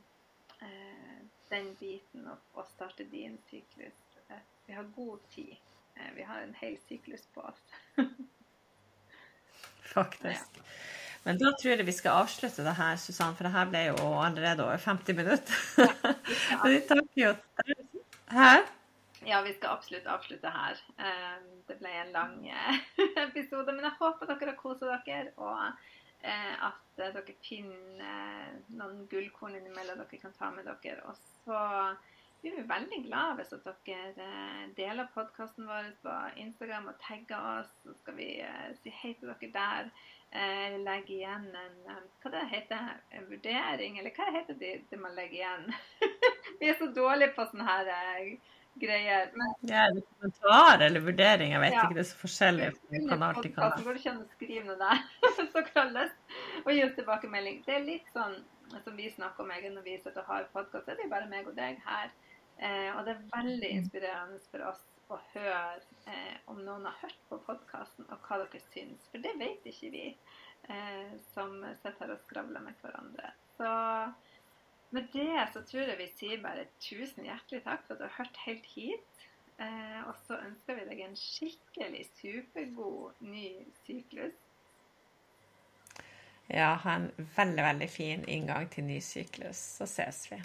[0.70, 1.18] eh,
[1.52, 4.00] den biten og, og, starte din syklus.
[4.30, 5.58] Eh, vi har god tid.
[5.98, 7.66] Eh, vi har en hel syklus på oss.
[9.92, 10.64] Faktisk.
[10.64, 10.99] Ja.
[11.26, 14.10] Men da tror jeg vi skal avslutte det her, Susann, for det her ble jo
[14.24, 15.56] allerede over 50 minutter.
[15.78, 16.64] Ja,
[17.16, 17.28] vi
[18.30, 18.52] Hæ?
[19.26, 20.78] Ja, vi skal absolutt avslutte her.
[20.98, 22.78] Eh, det ble en lang eh,
[23.28, 25.60] episode, men jeg håper dere har kosa dere, og
[26.24, 31.04] eh, at dere finner noen gullkorn innimellom dere kan ta med dere.
[31.10, 31.60] Og så
[32.40, 34.30] blir vi veldig glad hvis dere
[34.78, 36.16] deler podkasten vår på
[36.46, 37.76] Instagram og tagger oss.
[37.84, 38.32] Så skal vi
[38.80, 39.92] si hei til dere der
[40.32, 45.16] eh, legge igjen en Hva det heter En vurdering, eller hva heter det, det man
[45.18, 45.68] legger igjen?
[46.60, 48.32] Vi er så dårlige på sånne her eh,
[48.80, 49.32] greier.
[49.40, 51.84] Men, ja, det kommentar eller vurdering, jeg vet ja.
[51.84, 51.98] ikke.
[51.98, 53.84] Det er så forskjellig fra kanal til kanal.
[53.84, 55.04] Går det ikke an å skrive noe der?
[55.54, 56.16] så kalles
[56.64, 57.62] og gi oss tilbakemelding.
[57.68, 61.06] Det er litt sånn som vi snakker om når vi sitter og har podkast, det
[61.06, 62.12] er bare meg og deg her.
[62.60, 67.22] Eh, og det er veldig inspirerende for oss å høre eh, om noen har hørt
[67.30, 69.07] på podkasten, og hva dere syns.
[69.12, 73.32] For det vet ikke vi eh, som sitter her og skravler med hverandre.
[73.57, 73.72] Så
[74.95, 78.18] med det så tror jeg vi sier bare tusen hjertelig takk for at du har
[78.22, 79.26] hørt helt hit.
[79.60, 83.49] Eh, og så ønsker vi deg en skikkelig supergod ny
[83.84, 84.38] syklus.
[86.49, 89.60] Ja, ha en veldig, veldig fin inngang til ny syklus.
[89.78, 90.39] Så ses vi.